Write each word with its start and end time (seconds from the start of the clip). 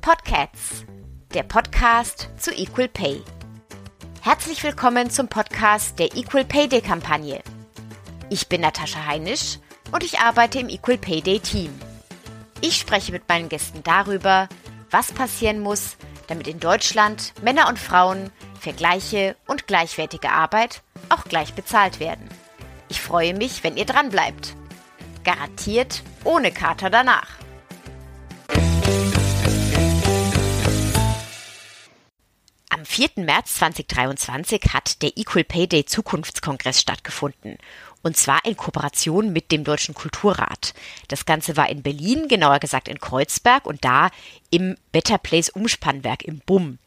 Podcasts, 0.00 0.84
der 1.34 1.42
Podcast 1.42 2.28
zu 2.36 2.52
Equal 2.52 2.86
Pay. 2.86 3.22
Herzlich 4.20 4.62
willkommen 4.62 5.10
zum 5.10 5.26
Podcast 5.26 5.98
der 5.98 6.16
Equal 6.16 6.44
Pay 6.44 6.68
Day 6.68 6.80
Kampagne. 6.80 7.42
Ich 8.30 8.46
bin 8.48 8.60
Natascha 8.60 9.04
Heinisch 9.04 9.58
und 9.90 10.04
ich 10.04 10.20
arbeite 10.20 10.60
im 10.60 10.68
Equal 10.68 10.98
Pay 10.98 11.22
Day 11.22 11.40
Team. 11.40 11.74
Ich 12.60 12.76
spreche 12.76 13.10
mit 13.10 13.28
meinen 13.28 13.48
Gästen 13.48 13.82
darüber, 13.82 14.48
was 14.92 15.10
passieren 15.10 15.58
muss, 15.58 15.96
damit 16.28 16.46
in 16.46 16.60
Deutschland 16.60 17.32
Männer 17.42 17.68
und 17.68 17.80
Frauen 17.80 18.30
für 18.60 18.72
gleiche 18.72 19.34
und 19.48 19.66
gleichwertige 19.66 20.30
Arbeit 20.30 20.82
auch 21.08 21.24
gleich 21.24 21.54
bezahlt 21.54 21.98
werden. 21.98 22.28
Ich 22.92 23.00
freue 23.00 23.32
mich, 23.32 23.64
wenn 23.64 23.78
ihr 23.78 23.86
dran 23.86 24.10
bleibt. 24.10 24.54
Garantiert 25.24 26.02
ohne 26.24 26.52
Kater 26.52 26.90
danach. 26.90 27.26
Am 32.68 32.84
4. 32.84 33.08
März 33.16 33.54
2023 33.54 34.74
hat 34.74 35.00
der 35.00 35.16
Equal 35.16 35.42
Pay 35.42 35.68
Day 35.68 35.86
Zukunftskongress 35.86 36.82
stattgefunden. 36.82 37.56
Und 38.02 38.18
zwar 38.18 38.44
in 38.44 38.58
Kooperation 38.58 39.32
mit 39.32 39.52
dem 39.52 39.64
Deutschen 39.64 39.94
Kulturrat. 39.94 40.74
Das 41.08 41.24
Ganze 41.24 41.56
war 41.56 41.70
in 41.70 41.82
Berlin, 41.82 42.28
genauer 42.28 42.58
gesagt 42.58 42.88
in 42.88 43.00
Kreuzberg 43.00 43.64
und 43.64 43.86
da 43.86 44.10
im 44.50 44.76
Better 44.92 45.16
Place 45.16 45.48
Umspannwerk 45.48 46.24
im 46.24 46.40
BUM. 46.40 46.78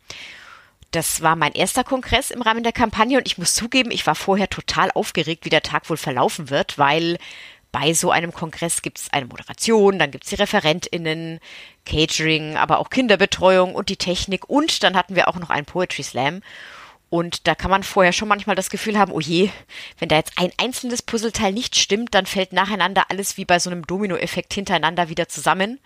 Das 0.95 1.21
war 1.21 1.35
mein 1.35 1.51
erster 1.51 1.83
Kongress 1.83 2.31
im 2.31 2.41
Rahmen 2.41 2.63
der 2.63 2.71
Kampagne 2.71 3.17
und 3.17 3.27
ich 3.27 3.37
muss 3.37 3.53
zugeben, 3.53 3.91
ich 3.91 4.07
war 4.07 4.15
vorher 4.15 4.49
total 4.49 4.91
aufgeregt, 4.91 5.43
wie 5.43 5.49
der 5.49 5.61
Tag 5.61 5.89
wohl 5.89 5.97
verlaufen 5.97 6.49
wird, 6.49 6.77
weil 6.77 7.17
bei 7.73 7.93
so 7.93 8.11
einem 8.11 8.31
Kongress 8.31 8.81
gibt 8.81 8.99
es 8.99 9.11
eine 9.11 9.25
Moderation, 9.25 9.99
dann 9.99 10.09
gibt 10.09 10.23
es 10.23 10.29
die 10.29 10.35
ReferentInnen, 10.35 11.41
Catering, 11.85 12.55
aber 12.55 12.79
auch 12.79 12.89
Kinderbetreuung 12.89 13.75
und 13.75 13.89
die 13.89 13.97
Technik 13.97 14.49
und 14.49 14.83
dann 14.83 14.95
hatten 14.95 15.17
wir 15.17 15.27
auch 15.27 15.35
noch 15.35 15.49
einen 15.49 15.65
Poetry 15.65 16.03
Slam. 16.03 16.41
Und 17.09 17.45
da 17.45 17.55
kann 17.55 17.71
man 17.71 17.83
vorher 17.83 18.13
schon 18.13 18.29
manchmal 18.29 18.55
das 18.55 18.69
Gefühl 18.69 18.97
haben, 18.97 19.11
oh 19.11 19.19
je, 19.19 19.49
wenn 19.99 20.07
da 20.07 20.15
jetzt 20.15 20.37
ein 20.37 20.53
einzelnes 20.57 21.01
Puzzleteil 21.01 21.51
nicht 21.51 21.75
stimmt, 21.75 22.15
dann 22.15 22.25
fällt 22.25 22.53
nacheinander 22.53 23.07
alles 23.09 23.35
wie 23.35 23.43
bei 23.43 23.59
so 23.59 23.69
einem 23.69 23.85
Dominoeffekt 23.85 24.53
hintereinander 24.53 25.09
wieder 25.09 25.27
zusammen. 25.27 25.81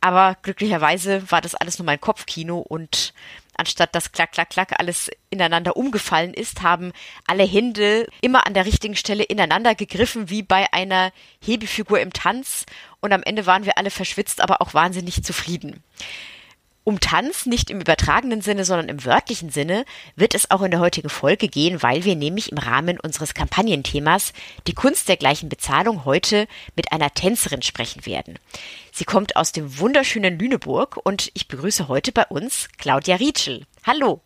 Aber 0.00 0.36
glücklicherweise 0.40 1.30
war 1.30 1.42
das 1.42 1.54
alles 1.54 1.78
nur 1.78 1.84
mein 1.84 2.00
Kopfkino 2.00 2.58
und 2.58 3.12
anstatt 3.60 3.94
dass 3.94 4.10
klack, 4.10 4.32
klack, 4.32 4.50
klack 4.50 4.80
alles 4.80 5.10
ineinander 5.28 5.76
umgefallen 5.76 6.34
ist, 6.34 6.62
haben 6.62 6.92
alle 7.26 7.44
Hände 7.44 8.08
immer 8.20 8.46
an 8.46 8.54
der 8.54 8.66
richtigen 8.66 8.96
Stelle 8.96 9.22
ineinander 9.22 9.74
gegriffen, 9.74 10.30
wie 10.30 10.42
bei 10.42 10.72
einer 10.72 11.12
Hebefigur 11.40 12.00
im 12.00 12.12
Tanz. 12.12 12.66
Und 13.00 13.12
am 13.12 13.22
Ende 13.22 13.46
waren 13.46 13.64
wir 13.64 13.78
alle 13.78 13.90
verschwitzt, 13.90 14.40
aber 14.40 14.60
auch 14.60 14.74
wahnsinnig 14.74 15.22
zufrieden. 15.22 15.84
Um 16.90 16.98
Tanz 16.98 17.46
nicht 17.46 17.70
im 17.70 17.80
übertragenen 17.80 18.40
Sinne, 18.40 18.64
sondern 18.64 18.88
im 18.88 19.04
wörtlichen 19.04 19.50
Sinne 19.50 19.84
wird 20.16 20.34
es 20.34 20.50
auch 20.50 20.60
in 20.62 20.72
der 20.72 20.80
heutigen 20.80 21.08
Folge 21.08 21.46
gehen, 21.46 21.84
weil 21.84 22.04
wir 22.04 22.16
nämlich 22.16 22.50
im 22.50 22.58
Rahmen 22.58 22.98
unseres 22.98 23.32
Kampagnenthemas 23.32 24.32
die 24.66 24.74
Kunst 24.74 25.08
der 25.08 25.16
gleichen 25.16 25.48
Bezahlung 25.48 26.04
heute 26.04 26.48
mit 26.74 26.90
einer 26.90 27.14
Tänzerin 27.14 27.62
sprechen 27.62 28.06
werden. 28.06 28.40
Sie 28.90 29.04
kommt 29.04 29.36
aus 29.36 29.52
dem 29.52 29.78
wunderschönen 29.78 30.36
Lüneburg 30.36 30.98
und 31.04 31.30
ich 31.34 31.46
begrüße 31.46 31.86
heute 31.86 32.10
bei 32.10 32.24
uns 32.24 32.68
Claudia 32.76 33.14
Rietschel. 33.14 33.66
Hallo. 33.86 34.20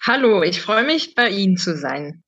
Hallo, 0.00 0.42
ich 0.42 0.62
freue 0.62 0.84
mich, 0.84 1.14
bei 1.14 1.28
Ihnen 1.28 1.58
zu 1.58 1.76
sein. 1.76 2.22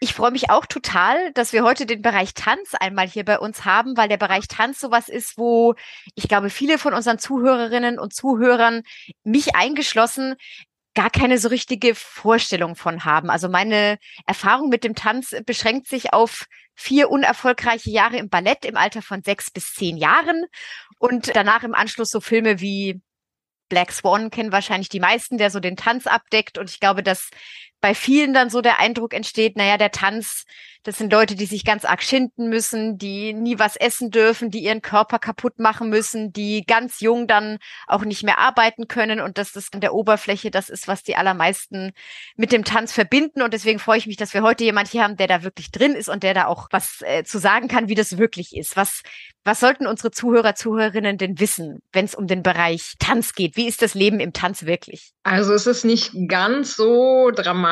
Ich 0.00 0.14
freue 0.14 0.30
mich 0.30 0.48
auch 0.48 0.64
total, 0.64 1.32
dass 1.32 1.52
wir 1.52 1.64
heute 1.64 1.84
den 1.84 2.02
Bereich 2.02 2.32
Tanz 2.32 2.74
einmal 2.74 3.08
hier 3.08 3.24
bei 3.24 3.38
uns 3.38 3.64
haben, 3.64 3.96
weil 3.96 4.08
der 4.08 4.16
Bereich 4.16 4.46
Tanz 4.46 4.78
sowas 4.78 5.08
ist, 5.08 5.36
wo 5.36 5.74
ich 6.14 6.28
glaube, 6.28 6.50
viele 6.50 6.78
von 6.78 6.94
unseren 6.94 7.18
Zuhörerinnen 7.18 7.98
und 7.98 8.14
Zuhörern, 8.14 8.82
mich 9.24 9.56
eingeschlossen, 9.56 10.36
gar 10.94 11.10
keine 11.10 11.38
so 11.38 11.48
richtige 11.48 11.96
Vorstellung 11.96 12.76
von 12.76 13.04
haben. 13.04 13.28
Also 13.28 13.48
meine 13.48 13.98
Erfahrung 14.24 14.68
mit 14.68 14.84
dem 14.84 14.94
Tanz 14.94 15.34
beschränkt 15.44 15.88
sich 15.88 16.12
auf 16.12 16.46
vier 16.76 17.10
unerfolgreiche 17.10 17.90
Jahre 17.90 18.18
im 18.18 18.28
Ballett 18.28 18.64
im 18.64 18.76
Alter 18.76 19.02
von 19.02 19.22
sechs 19.22 19.50
bis 19.50 19.74
zehn 19.74 19.96
Jahren 19.96 20.44
und 21.00 21.34
danach 21.34 21.64
im 21.64 21.74
Anschluss 21.74 22.10
so 22.10 22.20
Filme 22.20 22.60
wie 22.60 23.00
Black 23.68 23.92
Swan 23.92 24.30
kennen 24.30 24.52
wahrscheinlich 24.52 24.88
die 24.88 25.00
meisten, 25.00 25.38
der 25.38 25.50
so 25.50 25.60
den 25.60 25.76
Tanz 25.76 26.06
abdeckt. 26.06 26.56
Und 26.56 26.70
ich 26.70 26.80
glaube, 26.80 27.02
dass 27.02 27.30
bei 27.80 27.94
vielen 27.94 28.34
dann 28.34 28.50
so 28.50 28.60
der 28.60 28.80
Eindruck 28.80 29.14
entsteht, 29.14 29.56
naja, 29.56 29.76
der 29.76 29.90
Tanz, 29.90 30.44
das 30.82 30.98
sind 30.98 31.12
Leute, 31.12 31.34
die 31.34 31.46
sich 31.46 31.64
ganz 31.64 31.84
arg 31.84 32.02
schinden 32.02 32.48
müssen, 32.48 32.98
die 32.98 33.32
nie 33.32 33.58
was 33.58 33.76
essen 33.76 34.10
dürfen, 34.10 34.50
die 34.50 34.60
ihren 34.60 34.82
Körper 34.82 35.18
kaputt 35.18 35.58
machen 35.58 35.88
müssen, 35.88 36.32
die 36.32 36.64
ganz 36.66 37.00
jung 37.00 37.26
dann 37.26 37.58
auch 37.86 38.04
nicht 38.04 38.22
mehr 38.22 38.38
arbeiten 38.38 38.88
können 38.88 39.20
und 39.20 39.38
dass 39.38 39.52
das 39.52 39.72
an 39.72 39.80
der 39.80 39.94
Oberfläche 39.94 40.50
das 40.50 40.68
ist, 40.68 40.88
was 40.88 41.02
die 41.02 41.16
allermeisten 41.16 41.92
mit 42.36 42.52
dem 42.52 42.64
Tanz 42.64 42.92
verbinden. 42.92 43.42
Und 43.42 43.52
deswegen 43.52 43.78
freue 43.78 43.98
ich 43.98 44.06
mich, 44.06 44.16
dass 44.16 44.34
wir 44.34 44.42
heute 44.42 44.64
jemand 44.64 44.88
hier 44.88 45.02
haben, 45.02 45.16
der 45.16 45.26
da 45.26 45.42
wirklich 45.42 45.70
drin 45.70 45.94
ist 45.94 46.08
und 46.08 46.22
der 46.22 46.34
da 46.34 46.46
auch 46.46 46.68
was 46.70 47.02
äh, 47.02 47.24
zu 47.24 47.38
sagen 47.38 47.68
kann, 47.68 47.88
wie 47.88 47.94
das 47.94 48.18
wirklich 48.18 48.56
ist. 48.56 48.76
Was, 48.76 49.02
was 49.44 49.60
sollten 49.60 49.86
unsere 49.86 50.10
Zuhörer, 50.10 50.54
Zuhörerinnen 50.54 51.18
denn 51.18 51.38
wissen, 51.38 51.80
wenn 51.92 52.04
es 52.04 52.14
um 52.14 52.26
den 52.26 52.42
Bereich 52.42 52.94
Tanz 52.98 53.34
geht? 53.34 53.56
Wie 53.56 53.66
ist 53.66 53.82
das 53.82 53.94
Leben 53.94 54.20
im 54.20 54.32
Tanz 54.32 54.64
wirklich? 54.64 55.12
Also 55.22 55.52
es 55.52 55.66
ist 55.66 55.84
nicht 55.84 56.12
ganz 56.28 56.76
so 56.76 57.30
dramatisch, 57.30 57.67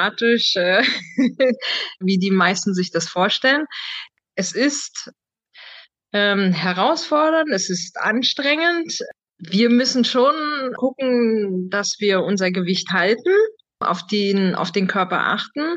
äh, 0.56 0.82
wie 2.00 2.18
die 2.18 2.30
meisten 2.30 2.74
sich 2.74 2.90
das 2.90 3.08
vorstellen. 3.08 3.64
Es 4.34 4.52
ist 4.52 5.10
ähm, 6.12 6.52
herausfordernd, 6.52 7.50
es 7.50 7.70
ist 7.70 7.98
anstrengend. 7.98 8.98
Wir 9.38 9.70
müssen 9.70 10.04
schon 10.04 10.34
gucken, 10.76 11.68
dass 11.70 11.96
wir 11.98 12.22
unser 12.22 12.50
Gewicht 12.50 12.90
halten, 12.92 13.32
auf 13.80 14.06
den, 14.06 14.54
auf 14.54 14.72
den 14.72 14.86
Körper 14.86 15.26
achten. 15.26 15.76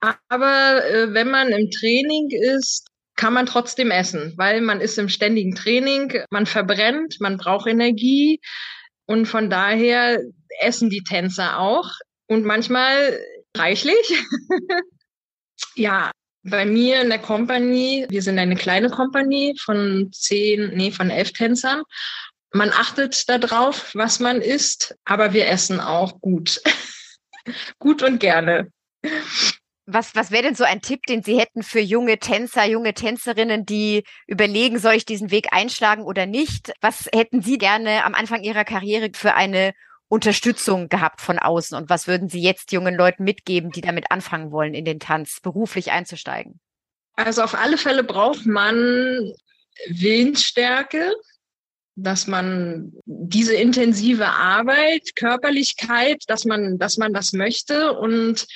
Aber 0.00 0.84
äh, 0.86 1.12
wenn 1.14 1.30
man 1.30 1.48
im 1.48 1.70
Training 1.70 2.28
ist, 2.30 2.88
kann 3.16 3.34
man 3.34 3.46
trotzdem 3.46 3.90
essen, 3.90 4.32
weil 4.38 4.62
man 4.62 4.80
ist 4.80 4.98
im 4.98 5.10
ständigen 5.10 5.54
Training, 5.54 6.24
man 6.30 6.46
verbrennt, 6.46 7.16
man 7.20 7.36
braucht 7.36 7.66
Energie 7.68 8.40
und 9.06 9.26
von 9.26 9.50
daher 9.50 10.20
essen 10.60 10.88
die 10.88 11.02
Tänzer 11.02 11.58
auch 11.58 11.90
und 12.30 12.44
manchmal 12.44 13.20
reichlich. 13.56 14.24
ja, 15.74 16.12
bei 16.44 16.64
mir 16.64 17.02
in 17.02 17.08
der 17.08 17.18
Company, 17.18 18.06
wir 18.08 18.22
sind 18.22 18.38
eine 18.38 18.54
kleine 18.54 18.88
Company 18.88 19.56
von 19.60 20.10
zehn, 20.12 20.70
nee, 20.74 20.92
von 20.92 21.10
elf 21.10 21.32
Tänzern. 21.32 21.82
Man 22.52 22.70
achtet 22.70 23.28
darauf, 23.28 23.90
was 23.94 24.20
man 24.20 24.40
isst, 24.40 24.96
aber 25.04 25.32
wir 25.32 25.48
essen 25.48 25.80
auch 25.80 26.20
gut. 26.20 26.60
gut 27.80 28.02
und 28.02 28.20
gerne. 28.20 28.70
Was, 29.86 30.14
was 30.14 30.30
wäre 30.30 30.44
denn 30.44 30.54
so 30.54 30.62
ein 30.62 30.82
Tipp, 30.82 31.02
den 31.08 31.24
Sie 31.24 31.38
hätten 31.38 31.64
für 31.64 31.80
junge 31.80 32.18
Tänzer, 32.20 32.64
junge 32.64 32.94
Tänzerinnen, 32.94 33.66
die 33.66 34.04
überlegen, 34.28 34.78
soll 34.78 34.94
ich 34.94 35.04
diesen 35.04 35.32
Weg 35.32 35.48
einschlagen 35.52 36.04
oder 36.04 36.26
nicht? 36.26 36.72
Was 36.80 37.08
hätten 37.12 37.42
Sie 37.42 37.58
gerne 37.58 38.04
am 38.04 38.14
Anfang 38.14 38.44
Ihrer 38.44 38.64
Karriere 38.64 39.10
für 39.14 39.34
eine 39.34 39.72
Unterstützung 40.10 40.88
gehabt 40.88 41.20
von 41.20 41.38
außen? 41.38 41.76
Und 41.76 41.88
was 41.88 42.08
würden 42.08 42.28
Sie 42.28 42.42
jetzt 42.42 42.72
jungen 42.72 42.96
Leuten 42.96 43.22
mitgeben, 43.22 43.70
die 43.70 43.80
damit 43.80 44.10
anfangen 44.10 44.50
wollen, 44.50 44.74
in 44.74 44.84
den 44.84 44.98
Tanz 44.98 45.40
beruflich 45.40 45.92
einzusteigen? 45.92 46.60
Also 47.14 47.42
auf 47.42 47.54
alle 47.54 47.78
Fälle 47.78 48.02
braucht 48.02 48.44
man 48.44 49.32
Willensstärke, 49.86 51.12
dass 51.94 52.26
man 52.26 52.92
diese 53.04 53.54
intensive 53.54 54.26
Arbeit, 54.26 55.14
Körperlichkeit, 55.14 56.24
dass 56.26 56.44
man, 56.44 56.78
dass 56.78 56.96
man 56.96 57.12
das 57.12 57.32
möchte 57.32 57.92
und 57.92 58.46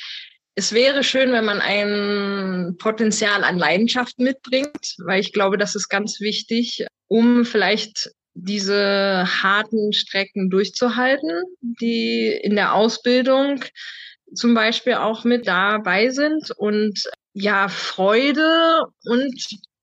es 0.57 0.73
wäre 0.73 1.03
schön, 1.03 1.33
wenn 1.33 1.45
man 1.45 1.61
ein 1.61 2.77
Potenzial 2.79 3.43
an 3.43 3.59
Leidenschaft 3.59 4.19
mitbringt, 4.19 4.95
weil 4.99 5.21
ich 5.21 5.33
glaube, 5.33 5.59
das 5.59 5.75
ist 5.75 5.89
ganz 5.89 6.21
wichtig, 6.21 6.87
um 7.09 7.45
vielleicht 7.45 8.13
diese 8.35 9.25
harten 9.43 9.93
Strecken 9.93 10.51
durchzuhalten, 10.51 11.43
die 11.61 12.29
in 12.29 12.57
der 12.57 12.75
Ausbildung 12.75 13.65
zum 14.35 14.55
Beispiel 14.55 14.95
auch 14.95 15.25
mit 15.25 15.47
dabei 15.47 16.11
sind. 16.11 16.51
Und 16.57 17.05
ja, 17.33 17.69
Freude 17.69 18.81
und 19.05 19.35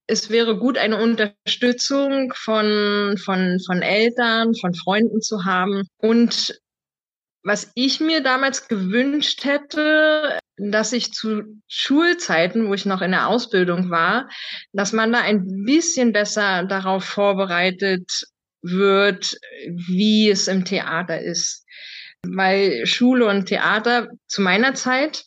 es 0.07 0.29
wäre 0.29 0.57
gut, 0.57 0.77
eine 0.77 1.01
Unterstützung 1.01 2.33
von, 2.35 3.17
von, 3.17 3.59
von 3.65 3.81
Eltern, 3.81 4.53
von 4.55 4.73
Freunden 4.73 5.21
zu 5.21 5.45
haben. 5.45 5.87
Und 5.97 6.59
was 7.43 7.71
ich 7.75 8.01
mir 8.01 8.21
damals 8.21 8.67
gewünscht 8.67 9.45
hätte, 9.45 10.37
dass 10.57 10.91
ich 10.91 11.13
zu 11.13 11.43
Schulzeiten, 11.67 12.67
wo 12.67 12.73
ich 12.73 12.85
noch 12.85 13.01
in 13.01 13.11
der 13.11 13.27
Ausbildung 13.27 13.89
war, 13.89 14.29
dass 14.73 14.91
man 14.91 15.11
da 15.11 15.21
ein 15.21 15.63
bisschen 15.65 16.11
besser 16.11 16.65
darauf 16.65 17.05
vorbereitet 17.05 18.25
wird, 18.61 19.37
wie 19.67 20.29
es 20.29 20.47
im 20.47 20.65
Theater 20.65 21.19
ist. 21.19 21.65
Weil 22.27 22.85
Schule 22.85 23.27
und 23.27 23.47
Theater 23.47 24.09
zu 24.27 24.41
meiner 24.41 24.73
Zeit 24.75 25.25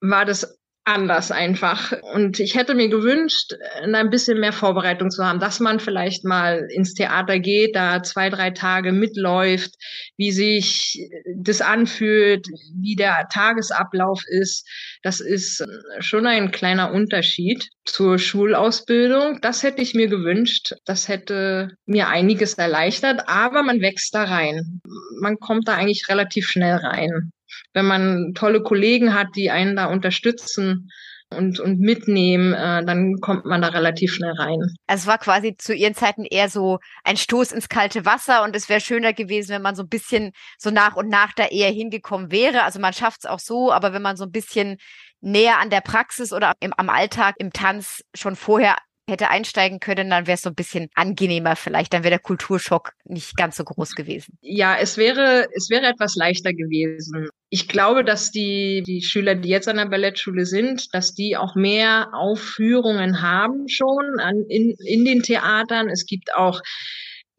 war 0.00 0.24
das 0.24 0.59
anders 0.94 1.30
einfach. 1.30 1.92
Und 2.14 2.40
ich 2.40 2.54
hätte 2.54 2.74
mir 2.74 2.88
gewünscht, 2.88 3.54
ein 3.82 4.10
bisschen 4.10 4.40
mehr 4.40 4.52
Vorbereitung 4.52 5.10
zu 5.10 5.24
haben, 5.24 5.40
dass 5.40 5.60
man 5.60 5.80
vielleicht 5.80 6.24
mal 6.24 6.66
ins 6.70 6.94
Theater 6.94 7.38
geht, 7.38 7.76
da 7.76 8.02
zwei, 8.02 8.28
drei 8.30 8.50
Tage 8.50 8.92
mitläuft, 8.92 9.74
wie 10.16 10.32
sich 10.32 11.08
das 11.36 11.60
anfühlt, 11.60 12.46
wie 12.74 12.96
der 12.96 13.28
Tagesablauf 13.32 14.22
ist. 14.26 14.68
Das 15.02 15.20
ist 15.20 15.64
schon 16.00 16.26
ein 16.26 16.50
kleiner 16.50 16.92
Unterschied 16.92 17.68
zur 17.84 18.18
Schulausbildung. 18.18 19.40
Das 19.40 19.62
hätte 19.62 19.82
ich 19.82 19.94
mir 19.94 20.08
gewünscht. 20.08 20.74
Das 20.84 21.08
hätte 21.08 21.70
mir 21.86 22.08
einiges 22.08 22.54
erleichtert, 22.54 23.22
aber 23.26 23.62
man 23.62 23.80
wächst 23.80 24.14
da 24.14 24.24
rein. 24.24 24.80
Man 25.20 25.38
kommt 25.38 25.68
da 25.68 25.74
eigentlich 25.74 26.08
relativ 26.08 26.46
schnell 26.46 26.76
rein 26.76 27.32
wenn 27.72 27.86
man 27.86 28.32
tolle 28.34 28.62
Kollegen 28.62 29.14
hat, 29.14 29.28
die 29.36 29.50
einen 29.50 29.76
da 29.76 29.86
unterstützen 29.86 30.90
und, 31.32 31.60
und 31.60 31.78
mitnehmen, 31.78 32.52
äh, 32.52 32.84
dann 32.84 33.20
kommt 33.20 33.44
man 33.44 33.62
da 33.62 33.68
relativ 33.68 34.12
schnell 34.12 34.32
rein. 34.32 34.58
Also 34.86 35.02
es 35.02 35.06
war 35.06 35.18
quasi 35.18 35.56
zu 35.56 35.74
ihren 35.74 35.94
Zeiten 35.94 36.24
eher 36.24 36.48
so 36.48 36.78
ein 37.04 37.16
Stoß 37.16 37.52
ins 37.52 37.68
kalte 37.68 38.04
Wasser 38.04 38.42
und 38.42 38.56
es 38.56 38.68
wäre 38.68 38.80
schöner 38.80 39.12
gewesen, 39.12 39.50
wenn 39.50 39.62
man 39.62 39.76
so 39.76 39.84
ein 39.84 39.88
bisschen 39.88 40.32
so 40.58 40.70
nach 40.70 40.96
und 40.96 41.08
nach 41.08 41.32
da 41.32 41.46
eher 41.46 41.70
hingekommen 41.70 42.32
wäre. 42.32 42.64
Also 42.64 42.80
man 42.80 42.92
schafft 42.92 43.20
es 43.24 43.30
auch 43.30 43.38
so, 43.38 43.72
aber 43.72 43.92
wenn 43.92 44.02
man 44.02 44.16
so 44.16 44.24
ein 44.24 44.32
bisschen 44.32 44.78
näher 45.20 45.58
an 45.58 45.70
der 45.70 45.82
Praxis 45.82 46.32
oder 46.32 46.54
im, 46.60 46.72
am 46.76 46.90
Alltag 46.90 47.36
im 47.38 47.52
Tanz 47.52 48.02
schon 48.14 48.34
vorher 48.34 48.76
hätte 49.10 49.28
einsteigen 49.28 49.80
können, 49.80 50.08
dann 50.10 50.26
wäre 50.26 50.36
es 50.36 50.42
so 50.42 50.50
ein 50.50 50.54
bisschen 50.54 50.88
angenehmer 50.94 51.56
vielleicht. 51.56 51.92
Dann 51.92 52.02
wäre 52.02 52.12
der 52.12 52.18
Kulturschock 52.18 52.92
nicht 53.04 53.36
ganz 53.36 53.56
so 53.56 53.64
groß 53.64 53.94
gewesen. 53.94 54.38
Ja, 54.40 54.76
es 54.78 54.96
wäre, 54.96 55.48
es 55.54 55.68
wäre 55.68 55.86
etwas 55.86 56.16
leichter 56.16 56.52
gewesen. 56.54 57.28
Ich 57.50 57.68
glaube, 57.68 58.04
dass 58.04 58.30
die, 58.30 58.82
die 58.86 59.02
Schüler, 59.02 59.34
die 59.34 59.48
jetzt 59.48 59.68
an 59.68 59.76
der 59.76 59.86
Ballettschule 59.86 60.46
sind, 60.46 60.94
dass 60.94 61.14
die 61.14 61.36
auch 61.36 61.54
mehr 61.54 62.08
Aufführungen 62.14 63.20
haben 63.20 63.68
schon 63.68 64.18
an, 64.20 64.44
in, 64.48 64.74
in 64.86 65.04
den 65.04 65.22
Theatern. 65.22 65.90
Es 65.90 66.06
gibt 66.06 66.34
auch 66.34 66.62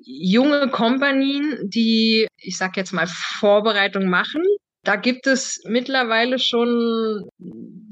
junge 0.03 0.69
Kompanien, 0.69 1.57
die, 1.69 2.27
ich 2.37 2.57
sag 2.57 2.77
jetzt 2.77 2.91
mal, 2.91 3.07
Vorbereitung 3.07 4.09
machen. 4.09 4.43
Da 4.83 4.95
gibt 4.95 5.27
es 5.27 5.61
mittlerweile 5.65 6.39
schon, 6.39 7.29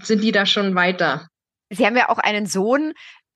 sind 0.03 0.23
die 0.23 0.31
da 0.31 0.45
schon 0.45 0.75
weiter. 0.75 1.27
Sie 1.71 1.85
haben 1.85 1.95
ja 1.95 2.09
auch 2.09 2.17
einen 2.17 2.47
Sohn, 2.47 2.93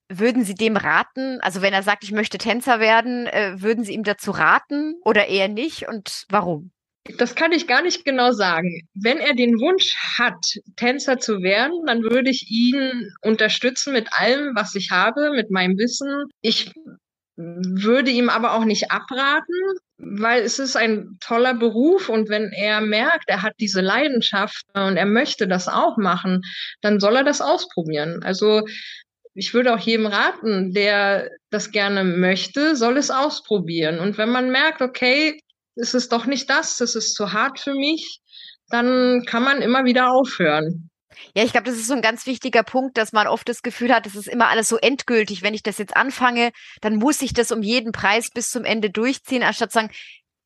würden 0.10 0.44
Sie 0.44 0.56
dem 0.56 0.78
raten, 0.78 1.40
also 1.42 1.62
wenn 1.62 1.74
er 1.74 1.84
sagt, 1.84 2.04
ich 2.04 2.12
möchte 2.12 2.38
Tänzer 2.38 2.80
werden, 2.80 3.28
äh, 3.28 3.62
würden 3.62 3.84
Sie 3.84 3.94
ihm 3.94 4.04
dazu 4.04 4.32
raten 4.32 4.96
oder 5.04 5.28
eher 5.28 5.48
nicht 5.48 5.88
und 5.88 6.26
warum? 6.30 6.72
Das 7.18 7.36
kann 7.36 7.52
ich 7.52 7.68
gar 7.68 7.82
nicht 7.82 8.06
genau 8.06 8.32
sagen. 8.32 8.88
Wenn 8.94 9.18
er 9.18 9.34
den 9.34 9.60
Wunsch 9.60 9.94
hat, 10.18 10.46
Tänzer 10.78 11.20
zu 11.20 11.42
werden, 11.42 11.86
dann 11.86 12.02
würde 12.02 12.30
ich 12.30 12.50
ihn 12.50 13.12
unterstützen 13.22 13.92
mit 13.92 14.08
allem, 14.14 14.56
was 14.56 14.74
ich 14.76 14.90
habe, 14.92 15.32
mit 15.32 15.52
meinem 15.52 15.78
Wissen. 15.78 16.26
Ich 16.42 16.72
würde 17.36 18.12
ihm 18.12 18.30
aber 18.30 18.54
auch 18.54 18.64
nicht 18.64 18.92
abraten, 18.92 19.56
weil 19.98 20.44
es 20.44 20.60
ist 20.60 20.76
ein 20.76 21.18
toller 21.20 21.56
Beruf 21.56 22.08
und 22.08 22.30
wenn 22.30 22.52
er 22.52 22.80
merkt, 22.80 23.28
er 23.28 23.42
hat 23.42 23.54
diese 23.60 23.82
Leidenschaft 23.82 24.64
und 24.74 24.98
er 24.98 25.06
möchte 25.06 25.48
das 25.48 25.68
auch 25.68 25.98
machen, 25.98 26.42
dann 26.82 27.00
soll 27.00 27.16
er 27.16 27.24
das 27.24 27.42
ausprobieren. 27.42 28.22
Also 28.24 28.66
ich 29.36 29.54
würde 29.54 29.74
auch 29.74 29.80
jedem 29.80 30.06
raten, 30.06 30.74
der 30.74 31.30
das 31.50 31.72
gerne 31.72 32.04
möchte, 32.04 32.76
soll 32.76 32.98
es 32.98 33.12
ausprobieren. 33.12 34.00
Und 34.00 34.18
wenn 34.18 34.30
man 34.30 34.52
merkt, 34.52 34.82
okay, 34.82 35.40
es 35.76 35.94
ist 35.94 36.12
doch 36.12 36.26
nicht 36.26 36.50
das, 36.50 36.80
es 36.82 36.96
ist 36.96 37.16
zu 37.16 37.34
hart 37.34 37.60
für 37.60 37.74
mich, 37.74 38.22
dann 38.70 39.24
kann 39.26 39.44
man 39.44 39.62
immer 39.62 39.86
wieder 39.86 40.12
aufhören. 40.12 40.90
Ja, 41.36 41.44
ich 41.44 41.52
glaube, 41.52 41.66
das 41.66 41.76
ist 41.76 41.88
so 41.88 41.94
ein 41.94 42.02
ganz 42.02 42.26
wichtiger 42.26 42.64
Punkt, 42.64 42.98
dass 42.98 43.12
man 43.12 43.28
oft 43.28 43.48
das 43.48 43.62
Gefühl 43.62 43.94
hat, 43.94 44.06
es 44.06 44.16
ist 44.16 44.28
immer 44.28 44.50
alles 44.50 44.70
so 44.70 44.78
endgültig. 44.78 45.42
Wenn 45.42 45.54
ich 45.54 45.64
das 45.64 45.78
jetzt 45.78 45.96
anfange, 45.96 46.52
dann 46.82 46.96
muss 46.96 47.22
ich 47.22 47.34
das 47.34 47.52
um 47.52 47.62
jeden 47.62 47.92
Preis 47.92 48.30
bis 48.30 48.50
zum 48.50 48.66
Ende 48.66 48.90
durchziehen, 48.90 49.44
anstatt 49.44 49.72
zu 49.72 49.80
sagen, 49.80 49.92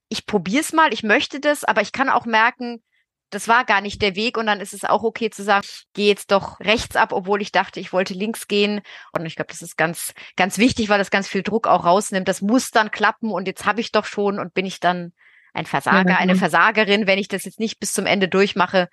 ich 0.09 0.25
probiere 0.25 0.61
es 0.61 0.73
mal, 0.73 0.93
ich 0.93 1.03
möchte 1.03 1.39
das, 1.39 1.63
aber 1.63 1.81
ich 1.81 1.91
kann 1.91 2.09
auch 2.09 2.25
merken, 2.25 2.81
das 3.29 3.47
war 3.47 3.65
gar 3.65 3.81
nicht 3.81 4.01
der 4.01 4.15
Weg 4.15 4.37
und 4.37 4.45
dann 4.45 4.61
ist 4.61 4.73
es 4.73 4.83
auch 4.83 5.03
okay 5.03 5.29
zu 5.29 5.43
sagen, 5.43 5.65
ich 5.65 5.85
gehe 5.93 6.07
jetzt 6.07 6.31
doch 6.31 6.59
rechts 6.59 6.95
ab, 6.95 7.11
obwohl 7.11 7.41
ich 7.41 7.51
dachte, 7.51 7.79
ich 7.79 7.91
wollte 7.91 8.13
links 8.13 8.47
gehen. 8.47 8.81
Und 9.11 9.25
ich 9.25 9.35
glaube, 9.35 9.51
das 9.51 9.61
ist 9.61 9.77
ganz, 9.77 10.13
ganz 10.35 10.57
wichtig, 10.57 10.89
weil 10.89 10.99
das 10.99 11.11
ganz 11.11 11.27
viel 11.27 11.43
Druck 11.43 11.67
auch 11.67 11.85
rausnimmt. 11.85 12.27
Das 12.27 12.41
muss 12.41 12.71
dann 12.71 12.91
klappen 12.91 13.31
und 13.31 13.47
jetzt 13.47 13.65
habe 13.65 13.81
ich 13.81 13.91
doch 13.91 14.05
schon 14.05 14.39
und 14.39 14.53
bin 14.53 14.65
ich 14.65 14.79
dann 14.79 15.13
ein 15.53 15.65
Versager, 15.65 16.11
ja, 16.11 16.17
eine 16.17 16.35
Versagerin, 16.35 17.07
wenn 17.07 17.19
ich 17.19 17.27
das 17.27 17.43
jetzt 17.43 17.59
nicht 17.59 17.79
bis 17.79 17.91
zum 17.91 18.05
Ende 18.05 18.27
durchmache, 18.27 18.89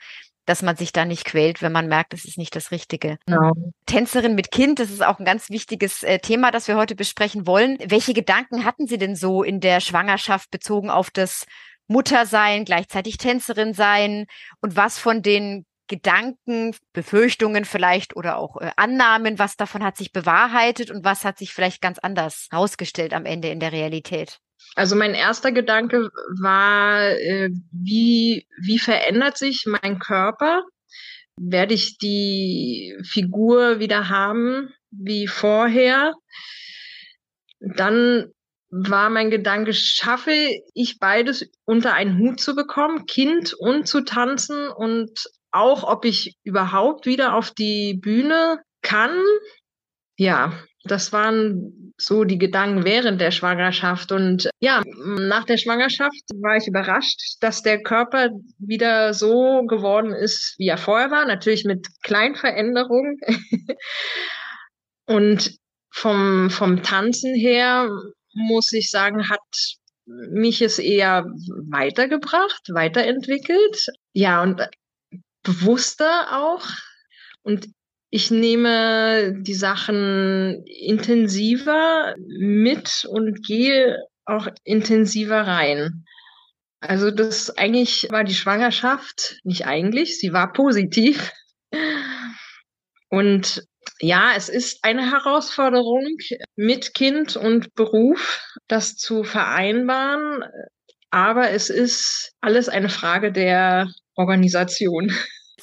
dass 0.47 0.63
man 0.63 0.77
sich 0.77 0.93
da 0.93 1.05
nicht 1.05 1.25
quält, 1.25 1.63
wenn 1.63 1.73
man 1.73 1.89
merkt, 1.89 2.13
es 2.13 2.25
ist 2.25 2.39
nicht 2.39 2.55
das 2.55 2.71
Richtige. 2.71 3.19
Genau. 3.27 3.53
Tänzerin 3.87 4.35
mit 4.35 4.51
Kind, 4.51 4.79
das 4.79 4.91
ist 4.91 5.03
auch 5.03 5.19
ein 5.19 5.25
ganz 5.25 5.49
wichtiges 5.51 6.03
äh, 6.03 6.19
Thema, 6.19 6.51
das 6.51 6.69
wir 6.69 6.77
heute 6.77 6.95
besprechen 6.95 7.47
wollen. 7.47 7.79
Welche 7.85 8.15
Gedanken 8.15 8.65
hatten 8.65 8.87
Sie 8.87 8.99
denn 8.99 9.17
so 9.17 9.43
in 9.43 9.61
der 9.61 9.81
Schwangerschaft 9.81 10.51
bezogen 10.51 10.91
auf 10.91 11.11
das 11.11 11.47
Mutter 11.87 12.27
sein, 12.27 12.65
gleichzeitig 12.65 13.19
Tänzerin 13.19 13.75
sein 13.75 14.27
und 14.61 14.77
was 14.77 14.99
von 14.99 15.23
den 15.23 15.67
Gedanken, 15.87 16.75
Befürchtungen 16.93 17.65
vielleicht 17.65 18.17
oder 18.17 18.39
auch 18.39 18.57
äh, 18.61 18.71
Annahmen, 18.77 19.39
was 19.39 19.57
davon 19.57 19.85
hat 19.85 19.99
sich 19.99 20.13
bewahrheitet 20.13 20.91
und 20.91 21.05
was 21.05 21.25
hat 21.25 21.37
sich 21.39 21.53
vielleicht 21.53 21.83
ganz 21.83 21.99
anders 21.99 22.49
herausgestellt 22.51 23.13
am 23.13 23.27
Ende 23.27 23.49
in 23.49 23.61
der 23.61 23.73
Realität? 23.73 24.39
Also 24.77 24.97
mein 24.97 25.15
erster 25.15 25.53
Gedanke 25.53 26.11
war, 26.41 27.11
äh, 27.11 27.51
wie, 27.71 28.47
wie 28.59 28.79
verändert 28.79 29.37
sich 29.37 29.67
mein 29.67 29.99
Körper? 29.99 30.65
Werde 31.37 31.75
ich 31.75 31.99
die 31.99 32.97
Figur 33.03 33.79
wieder 33.79 34.09
haben 34.09 34.73
wie 34.91 35.27
vorher? 35.27 36.15
Dann 37.61 38.33
war 38.76 39.09
mein 39.09 39.31
Gedanke, 39.31 39.73
schaffe 39.73 40.32
ich 40.75 40.99
beides 40.99 41.49
unter 41.65 41.94
einen 41.94 42.19
Hut 42.19 42.41
zu 42.41 42.56
bekommen, 42.56 43.06
Kind 43.06 43.55
und 43.55 43.87
zu 43.87 44.00
tanzen 44.00 44.69
und 44.69 45.26
auch, 45.53 45.85
ob 45.85 46.05
ich 46.05 46.37
überhaupt 46.43 47.06
wieder 47.06 47.35
auf 47.35 47.53
die 47.53 47.94
Bühne 47.94 48.59
kann. 48.82 49.17
Ja, 50.17 50.53
das 50.82 51.12
waren 51.12 51.94
so 51.97 52.25
die 52.25 52.38
Gedanken 52.38 52.85
während 52.85 53.21
der 53.21 53.31
Schwangerschaft. 53.31 54.11
Und 54.11 54.50
ja, 54.59 54.82
nach 54.97 55.44
der 55.44 55.56
Schwangerschaft 55.56 56.23
war 56.43 56.56
ich 56.56 56.67
überrascht, 56.67 57.37
dass 57.41 57.62
der 57.62 57.81
Körper 57.81 58.31
wieder 58.59 59.15
so 59.15 59.65
geworden 59.67 60.12
ist, 60.12 60.56
wie 60.59 60.67
er 60.67 60.79
vorher 60.79 61.12
war. 61.12 61.25
Natürlich 61.27 61.65
mit 61.65 61.87
kleinen 62.03 62.35
Veränderungen. 62.35 63.20
und 65.06 65.56
vom, 65.93 66.51
vom 66.51 66.82
Tanzen 66.82 67.34
her 67.34 67.89
muss 68.34 68.72
ich 68.72 68.91
sagen, 68.91 69.29
hat 69.29 69.41
mich 70.06 70.60
es 70.60 70.79
eher 70.79 71.24
weitergebracht, 71.70 72.69
weiterentwickelt. 72.69 73.86
Ja, 74.12 74.43
und 74.43 74.60
bewusster 75.43 76.29
auch. 76.32 76.67
Und 77.43 77.69
ich 78.10 78.31
nehme 78.31 79.34
die 79.43 79.55
Sachen 79.55 80.64
intensiver 80.67 82.14
mit 82.29 83.05
und 83.08 83.44
gehe 83.44 83.98
auch 84.24 84.48
intensiver 84.62 85.46
rein. 85.46 86.05
Also 86.81 87.10
das 87.10 87.50
eigentlich 87.56 88.08
war 88.10 88.24
die 88.24 88.34
Schwangerschaft, 88.34 89.41
nicht 89.43 89.67
eigentlich, 89.67 90.19
sie 90.19 90.32
war 90.32 90.53
positiv. 90.53 91.32
Und 93.08 93.64
ja, 94.01 94.32
es 94.36 94.48
ist 94.48 94.84
eine 94.84 95.10
Herausforderung 95.10 96.05
mit 96.56 96.94
Kind 96.94 97.36
und 97.36 97.74
Beruf, 97.74 98.41
das 98.67 98.96
zu 98.96 99.24
vereinbaren. 99.24 100.44
Aber 101.10 101.51
es 101.51 101.70
ist 101.70 102.32
alles 102.41 102.69
eine 102.69 102.89
Frage 102.89 103.31
der 103.31 103.89
Organisation. 104.17 105.13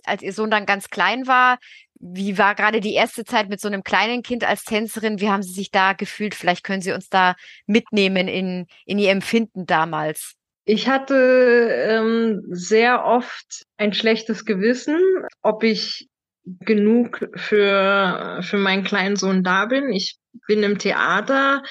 Als 0.06 0.22
Ihr 0.22 0.34
Sohn 0.34 0.50
dann 0.50 0.66
ganz 0.66 0.90
klein 0.90 1.28
war, 1.28 1.58
wie 2.00 2.38
war 2.38 2.56
gerade 2.56 2.80
die 2.80 2.94
erste 2.94 3.26
Zeit 3.26 3.50
mit 3.50 3.62
so 3.62 3.68
einem 3.68 3.84
kleinen 3.84 4.24
Kind 4.24 4.44
als 4.44 4.64
Tänzerin? 4.64 5.20
Wie 5.20 5.30
haben 5.30 5.44
Sie 5.44 5.54
sich 5.54 5.70
da 5.70 5.94
gefühlt? 5.94 6.34
Vielleicht 6.34 6.64
können 6.64 6.82
Sie 6.82 6.94
uns 6.94 7.10
da 7.10 7.36
mitnehmen 7.68 8.28
in, 8.28 8.66
in 8.86 8.98
Ihr 8.98 9.12
Empfinden 9.12 9.66
damals. 9.66 10.34
Ich 10.66 10.88
hatte 10.88 11.70
ähm, 11.70 12.44
sehr 12.50 13.06
oft 13.06 13.66
ein 13.78 13.94
schlechtes 13.94 14.46
Gewissen, 14.46 15.00
ob 15.42 15.64
ich 15.64 16.08
genug 16.44 17.28
für, 17.36 18.40
für 18.42 18.58
meinen 18.58 18.84
kleinen 18.84 19.16
Sohn 19.16 19.44
da 19.44 19.66
bin. 19.66 19.92
Ich 19.92 20.18
bin 20.48 20.64
im 20.64 20.78
Theater, 20.78 21.64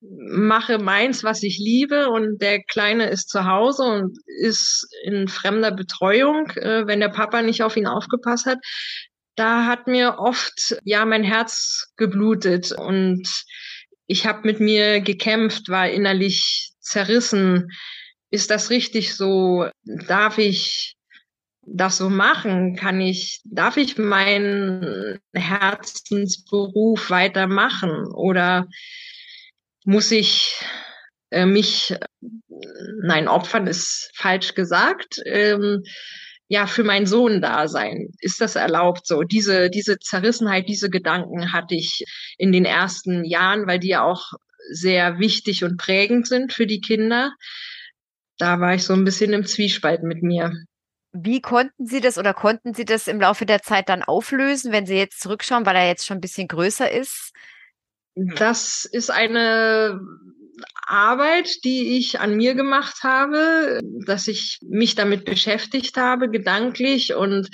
mache 0.00 0.78
meins, 0.78 1.24
was 1.24 1.42
ich 1.42 1.58
liebe 1.58 2.08
und 2.08 2.40
der 2.40 2.62
Kleine 2.62 3.08
ist 3.08 3.28
zu 3.30 3.46
Hause 3.46 3.82
und 3.82 4.18
ist 4.26 4.86
in 5.02 5.28
fremder 5.28 5.72
Betreuung, 5.72 6.50
äh, 6.50 6.86
wenn 6.86 7.00
der 7.00 7.08
Papa 7.08 7.42
nicht 7.42 7.62
auf 7.62 7.76
ihn 7.76 7.86
aufgepasst 7.86 8.46
hat. 8.46 8.58
Da 9.34 9.66
hat 9.66 9.86
mir 9.86 10.18
oft 10.18 10.76
ja 10.84 11.04
mein 11.04 11.24
Herz 11.24 11.92
geblutet 11.96 12.72
und 12.72 13.28
ich 14.06 14.26
habe 14.26 14.40
mit 14.44 14.60
mir 14.60 15.00
gekämpft, 15.00 15.68
war 15.68 15.88
innerlich 15.88 16.72
zerrissen. 16.80 17.68
Ist 18.30 18.50
das 18.50 18.70
richtig 18.70 19.14
so? 19.14 19.68
Darf 19.84 20.38
ich 20.38 20.97
das 21.74 21.98
so 21.98 22.08
machen? 22.08 22.76
Kann 22.76 23.00
ich, 23.00 23.40
darf 23.44 23.76
ich 23.76 23.98
meinen 23.98 25.18
Herzensberuf 25.32 27.10
weitermachen? 27.10 28.06
Oder 28.14 28.66
muss 29.84 30.10
ich 30.10 30.60
äh, 31.30 31.46
mich, 31.46 31.94
nein, 33.02 33.28
opfern 33.28 33.66
ist 33.66 34.10
falsch 34.14 34.54
gesagt, 34.54 35.20
ähm, 35.24 35.82
ja, 36.48 36.66
für 36.66 36.82
meinen 36.82 37.06
Sohn 37.06 37.42
da 37.42 37.68
sein. 37.68 38.08
Ist 38.20 38.40
das 38.40 38.56
erlaubt 38.56 39.06
so? 39.06 39.22
Diese, 39.22 39.68
diese 39.68 39.98
Zerrissenheit, 39.98 40.66
diese 40.68 40.88
Gedanken 40.88 41.52
hatte 41.52 41.74
ich 41.74 42.04
in 42.38 42.52
den 42.52 42.64
ersten 42.64 43.24
Jahren, 43.24 43.66
weil 43.66 43.78
die 43.78 43.88
ja 43.88 44.02
auch 44.02 44.32
sehr 44.70 45.18
wichtig 45.18 45.64
und 45.64 45.76
prägend 45.76 46.26
sind 46.26 46.52
für 46.52 46.66
die 46.66 46.80
Kinder. 46.80 47.32
Da 48.38 48.60
war 48.60 48.74
ich 48.74 48.84
so 48.84 48.94
ein 48.94 49.04
bisschen 49.04 49.32
im 49.32 49.44
Zwiespalt 49.44 50.02
mit 50.02 50.22
mir. 50.22 50.52
Wie 51.12 51.40
konnten 51.40 51.86
Sie 51.86 52.00
das 52.00 52.18
oder 52.18 52.34
konnten 52.34 52.74
Sie 52.74 52.84
das 52.84 53.08
im 53.08 53.20
Laufe 53.20 53.46
der 53.46 53.62
Zeit 53.62 53.88
dann 53.88 54.02
auflösen, 54.02 54.72
wenn 54.72 54.86
Sie 54.86 54.96
jetzt 54.96 55.20
zurückschauen, 55.20 55.64
weil 55.64 55.76
er 55.76 55.88
jetzt 55.88 56.06
schon 56.06 56.18
ein 56.18 56.22
bisschen 56.22 56.48
größer 56.48 56.90
ist? 56.90 57.32
Das 58.14 58.84
ist 58.84 59.10
eine 59.10 60.00
Arbeit, 60.86 61.64
die 61.64 61.96
ich 61.98 62.20
an 62.20 62.36
mir 62.36 62.54
gemacht 62.54 63.02
habe, 63.02 63.80
dass 64.06 64.28
ich 64.28 64.58
mich 64.62 64.94
damit 64.96 65.24
beschäftigt 65.24 65.96
habe, 65.96 66.28
gedanklich 66.28 67.14
und 67.14 67.48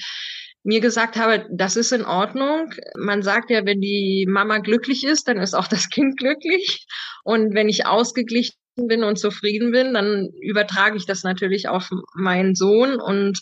mir 0.62 0.80
gesagt 0.80 1.16
habe, 1.16 1.46
das 1.52 1.76
ist 1.76 1.92
in 1.92 2.04
Ordnung. 2.04 2.72
Man 2.96 3.22
sagt 3.22 3.50
ja, 3.50 3.66
wenn 3.66 3.80
die 3.80 4.26
Mama 4.28 4.58
glücklich 4.58 5.04
ist, 5.04 5.28
dann 5.28 5.36
ist 5.36 5.54
auch 5.54 5.68
das 5.68 5.90
Kind 5.90 6.16
glücklich. 6.16 6.86
Und 7.22 7.54
wenn 7.54 7.68
ich 7.68 7.86
ausgeglichen 7.86 8.56
bin 8.76 9.04
und 9.04 9.18
zufrieden 9.18 9.72
bin, 9.72 9.94
dann 9.94 10.28
übertrage 10.40 10.96
ich 10.96 11.06
das 11.06 11.22
natürlich 11.22 11.68
auf 11.68 11.90
meinen 12.14 12.54
Sohn 12.54 13.00
und 13.00 13.40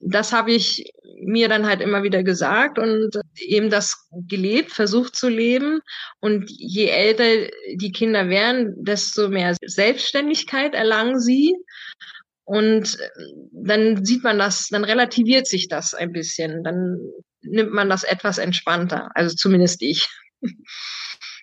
das 0.00 0.32
habe 0.32 0.52
ich 0.52 0.90
mir 1.22 1.48
dann 1.48 1.66
halt 1.66 1.82
immer 1.82 2.02
wieder 2.02 2.22
gesagt 2.22 2.78
und 2.78 3.20
eben 3.36 3.68
das 3.68 4.08
gelebt, 4.26 4.72
versucht 4.72 5.14
zu 5.14 5.28
leben. 5.28 5.80
Und 6.20 6.50
je 6.50 6.86
älter 6.86 7.50
die 7.74 7.92
Kinder 7.92 8.30
werden, 8.30 8.74
desto 8.82 9.28
mehr 9.28 9.54
Selbstständigkeit 9.60 10.74
erlangen 10.74 11.20
sie. 11.20 11.54
Und 12.44 12.96
dann 13.52 14.04
sieht 14.04 14.24
man 14.24 14.38
das, 14.38 14.68
dann 14.68 14.84
relativiert 14.84 15.46
sich 15.46 15.68
das 15.68 15.92
ein 15.92 16.12
bisschen. 16.12 16.64
Dann 16.64 16.96
nimmt 17.42 17.72
man 17.72 17.90
das 17.90 18.02
etwas 18.02 18.38
entspannter. 18.38 19.10
Also 19.14 19.36
zumindest 19.36 19.82
ich. 19.82 20.08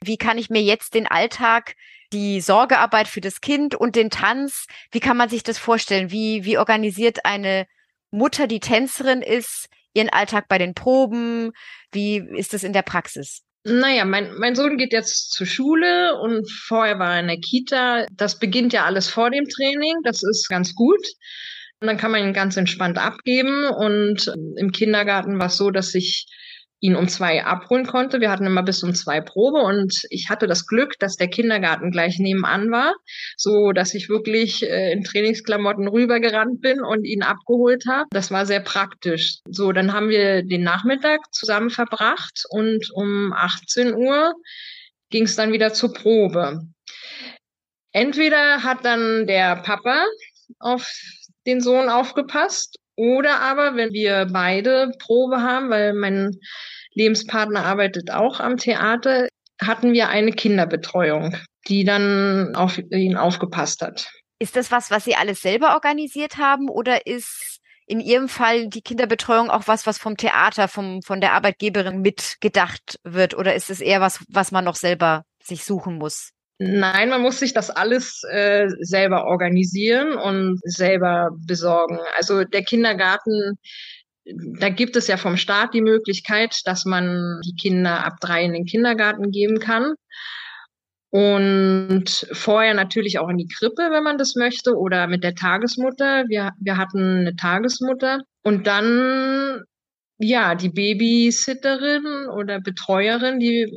Wie 0.03 0.17
kann 0.17 0.39
ich 0.39 0.49
mir 0.49 0.63
jetzt 0.63 0.95
den 0.95 1.05
Alltag 1.05 1.75
die 2.13 2.41
Sorgearbeit 2.41 3.07
für 3.07 3.21
das 3.21 3.41
Kind 3.41 3.75
und 3.75 3.95
den 3.95 4.09
Tanz. 4.09 4.65
Wie 4.91 4.99
kann 4.99 5.17
man 5.17 5.29
sich 5.29 5.43
das 5.43 5.57
vorstellen? 5.57 6.11
Wie, 6.11 6.45
wie 6.45 6.57
organisiert 6.57 7.25
eine 7.25 7.67
Mutter, 8.11 8.47
die 8.47 8.59
Tänzerin 8.59 9.21
ist, 9.21 9.67
ihren 9.93 10.09
Alltag 10.09 10.47
bei 10.47 10.57
den 10.57 10.73
Proben? 10.73 11.51
Wie 11.91 12.17
ist 12.17 12.53
das 12.53 12.63
in 12.63 12.73
der 12.73 12.81
Praxis? 12.83 13.41
Naja, 13.63 14.05
mein, 14.05 14.33
mein 14.37 14.55
Sohn 14.55 14.77
geht 14.77 14.93
jetzt 14.93 15.31
zur 15.31 15.45
Schule 15.45 16.17
und 16.21 16.49
vorher 16.49 16.99
war 16.99 17.15
er 17.15 17.19
in 17.19 17.27
der 17.27 17.39
Kita. 17.39 18.05
Das 18.13 18.39
beginnt 18.39 18.71
ja 18.71 18.85
alles 18.85 19.09
vor 19.09 19.29
dem 19.29 19.43
Training. 19.43 19.95
Das 20.03 20.23
ist 20.23 20.47
ganz 20.47 20.73
gut. 20.73 21.05
Und 21.81 21.87
dann 21.87 21.97
kann 21.97 22.11
man 22.11 22.23
ihn 22.23 22.33
ganz 22.33 22.55
entspannt 22.55 22.97
abgeben. 22.97 23.65
Und 23.65 24.31
im 24.55 24.71
Kindergarten 24.71 25.37
war 25.37 25.47
es 25.47 25.57
so, 25.57 25.69
dass 25.69 25.93
ich 25.95 26.27
ihn 26.79 26.95
um 26.95 27.07
zwei 27.07 27.43
abholen 27.43 27.87
konnte. 27.87 28.21
Wir 28.21 28.29
hatten 28.29 28.45
immer 28.45 28.63
bis 28.63 28.83
um 28.83 28.93
zwei 28.93 29.21
Probe 29.21 29.59
und 29.59 30.05
ich 30.09 30.29
hatte 30.29 30.47
das 30.47 30.67
Glück, 30.67 30.97
dass 30.99 31.15
der 31.15 31.29
Kindergarten 31.29 31.91
gleich 31.91 32.19
nebenan 32.19 32.71
war, 32.71 32.93
so 33.35 33.71
dass 33.71 33.93
ich 33.93 34.09
wirklich 34.09 34.63
äh, 34.63 34.91
in 34.91 35.03
Trainingsklamotten 35.03 35.87
rübergerannt 35.87 36.61
bin 36.61 36.81
und 36.81 37.03
ihn 37.05 37.23
abgeholt 37.23 37.85
habe. 37.87 38.05
Das 38.11 38.31
war 38.31 38.45
sehr 38.45 38.59
praktisch. 38.59 39.39
So, 39.49 39.71
dann 39.71 39.93
haben 39.93 40.09
wir 40.09 40.43
den 40.43 40.63
Nachmittag 40.63 41.33
zusammen 41.33 41.69
verbracht 41.69 42.43
und 42.49 42.89
um 42.93 43.33
18 43.33 43.95
Uhr 43.95 44.33
ging 45.09 45.23
es 45.23 45.35
dann 45.35 45.51
wieder 45.51 45.73
zur 45.73 45.93
Probe. 45.93 46.61
Entweder 47.91 48.63
hat 48.63 48.85
dann 48.85 49.25
der 49.25 49.55
Papa 49.57 50.05
auf 50.59 50.87
den 51.47 51.61
Sohn 51.61 51.89
aufgepasst 51.89 52.77
oder 52.97 53.39
aber, 53.41 53.75
wenn 53.75 53.93
wir 53.93 54.27
beide 54.31 54.91
Probe 54.99 55.41
haben, 55.41 55.69
weil 55.69 55.93
mein 55.93 56.35
Lebenspartner 56.93 57.63
arbeitet 57.63 58.11
auch 58.11 58.39
am 58.39 58.57
Theater, 58.57 59.29
hatten 59.61 59.93
wir 59.93 60.09
eine 60.09 60.31
Kinderbetreuung, 60.31 61.37
die 61.67 61.85
dann 61.85 62.55
auf 62.55 62.79
ihn 62.79 63.15
aufgepasst 63.15 63.81
hat. 63.81 64.09
Ist 64.39 64.55
das 64.55 64.71
was, 64.71 64.91
was 64.91 65.05
Sie 65.05 65.15
alles 65.15 65.41
selber 65.41 65.75
organisiert 65.75 66.37
haben 66.37 66.69
oder 66.69 67.05
ist 67.05 67.59
in 67.85 67.99
Ihrem 68.01 68.29
Fall 68.29 68.67
die 68.67 68.81
Kinderbetreuung 68.81 69.49
auch 69.49 69.67
was, 69.67 69.85
was 69.85 69.97
vom 69.97 70.17
Theater, 70.17 70.67
vom, 70.67 71.01
von 71.01 71.21
der 71.21 71.33
Arbeitgeberin 71.33 72.01
mitgedacht 72.01 72.99
wird 73.03 73.35
oder 73.35 73.55
ist 73.55 73.69
es 73.69 73.79
eher 73.79 74.01
was, 74.01 74.23
was 74.27 74.51
man 74.51 74.65
noch 74.65 74.75
selber 74.75 75.23
sich 75.41 75.63
suchen 75.63 75.97
muss? 75.97 76.31
Nein, 76.59 77.09
man 77.09 77.21
muss 77.21 77.39
sich 77.39 77.53
das 77.53 77.69
alles 77.69 78.23
äh, 78.31 78.67
selber 78.79 79.25
organisieren 79.25 80.13
und 80.13 80.59
selber 80.63 81.29
besorgen. 81.45 81.99
Also 82.15 82.45
der 82.45 82.63
Kindergarten, 82.63 83.59
da 84.25 84.69
gibt 84.69 84.95
es 84.95 85.07
ja 85.07 85.17
vom 85.17 85.37
Staat 85.37 85.75
die 85.75 85.81
Möglichkeit, 85.81 86.59
dass 86.65 86.85
man 86.85 87.39
die 87.45 87.55
Kinder 87.55 88.03
ab 88.03 88.15
drei 88.19 88.43
in 88.43 88.53
den 88.53 88.65
Kindergarten 88.65 89.31
geben 89.31 89.59
kann. 89.59 89.93
Und 91.09 92.27
vorher 92.31 92.73
natürlich 92.73 93.19
auch 93.19 93.29
in 93.29 93.37
die 93.37 93.47
Krippe, 93.47 93.89
wenn 93.91 94.03
man 94.03 94.17
das 94.17 94.35
möchte, 94.35 94.75
oder 94.75 95.07
mit 95.07 95.23
der 95.23 95.35
Tagesmutter. 95.35 96.25
Wir, 96.27 96.51
wir 96.59 96.77
hatten 96.77 97.19
eine 97.19 97.35
Tagesmutter. 97.35 98.21
Und 98.43 98.65
dann 98.65 99.63
ja, 100.19 100.55
die 100.55 100.69
Babysitterin 100.69 102.27
oder 102.35 102.59
Betreuerin, 102.59 103.39
die 103.39 103.71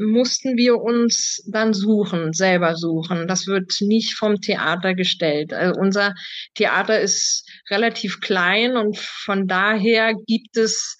mussten 0.00 0.56
wir 0.56 0.80
uns 0.80 1.42
dann 1.48 1.74
suchen, 1.74 2.32
selber 2.32 2.76
suchen. 2.76 3.26
Das 3.26 3.46
wird 3.46 3.72
nicht 3.80 4.14
vom 4.14 4.40
Theater 4.40 4.94
gestellt. 4.94 5.52
Also 5.52 5.80
unser 5.80 6.14
Theater 6.54 7.00
ist 7.00 7.48
relativ 7.70 8.20
klein 8.20 8.76
und 8.76 8.98
von 8.98 9.48
daher 9.48 10.14
gibt 10.26 10.56
es 10.56 10.96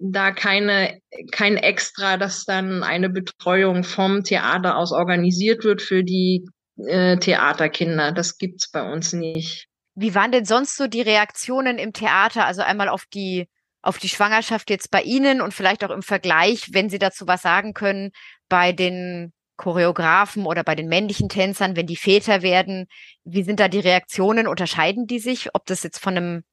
da 0.00 0.30
keine, 0.30 1.00
kein 1.32 1.56
Extra, 1.56 2.16
dass 2.16 2.44
dann 2.44 2.82
eine 2.84 3.10
Betreuung 3.10 3.82
vom 3.84 4.22
Theater 4.22 4.76
aus 4.76 4.92
organisiert 4.92 5.64
wird 5.64 5.82
für 5.82 6.04
die 6.04 6.46
äh, 6.86 7.18
Theaterkinder. 7.18 8.12
Das 8.12 8.38
gibt's 8.38 8.70
bei 8.70 8.90
uns 8.90 9.12
nicht. 9.12 9.66
Wie 9.96 10.14
waren 10.14 10.32
denn 10.32 10.44
sonst 10.44 10.76
so 10.76 10.86
die 10.86 11.02
Reaktionen 11.02 11.78
im 11.78 11.92
Theater? 11.92 12.46
Also 12.46 12.62
einmal 12.62 12.88
auf 12.88 13.04
die 13.12 13.48
auf 13.82 13.98
die 13.98 14.08
Schwangerschaft 14.08 14.70
jetzt 14.70 14.90
bei 14.90 15.02
Ihnen 15.02 15.40
und 15.40 15.54
vielleicht 15.54 15.84
auch 15.84 15.90
im 15.90 16.02
Vergleich, 16.02 16.68
wenn 16.72 16.90
Sie 16.90 16.98
dazu 16.98 17.26
was 17.26 17.42
sagen 17.42 17.74
können, 17.74 18.12
bei 18.48 18.72
den 18.72 19.32
Choreografen 19.56 20.46
oder 20.46 20.64
bei 20.64 20.74
den 20.74 20.88
männlichen 20.88 21.28
Tänzern, 21.28 21.76
wenn 21.76 21.86
die 21.86 21.96
Väter 21.96 22.42
werden, 22.42 22.86
wie 23.24 23.42
sind 23.42 23.60
da 23.60 23.68
die 23.68 23.80
Reaktionen? 23.80 24.46
Unterscheiden 24.46 25.06
die 25.06 25.18
sich, 25.18 25.54
ob 25.54 25.66
das 25.66 25.82
jetzt 25.82 25.98
von 25.98 26.16
einem, 26.16 26.44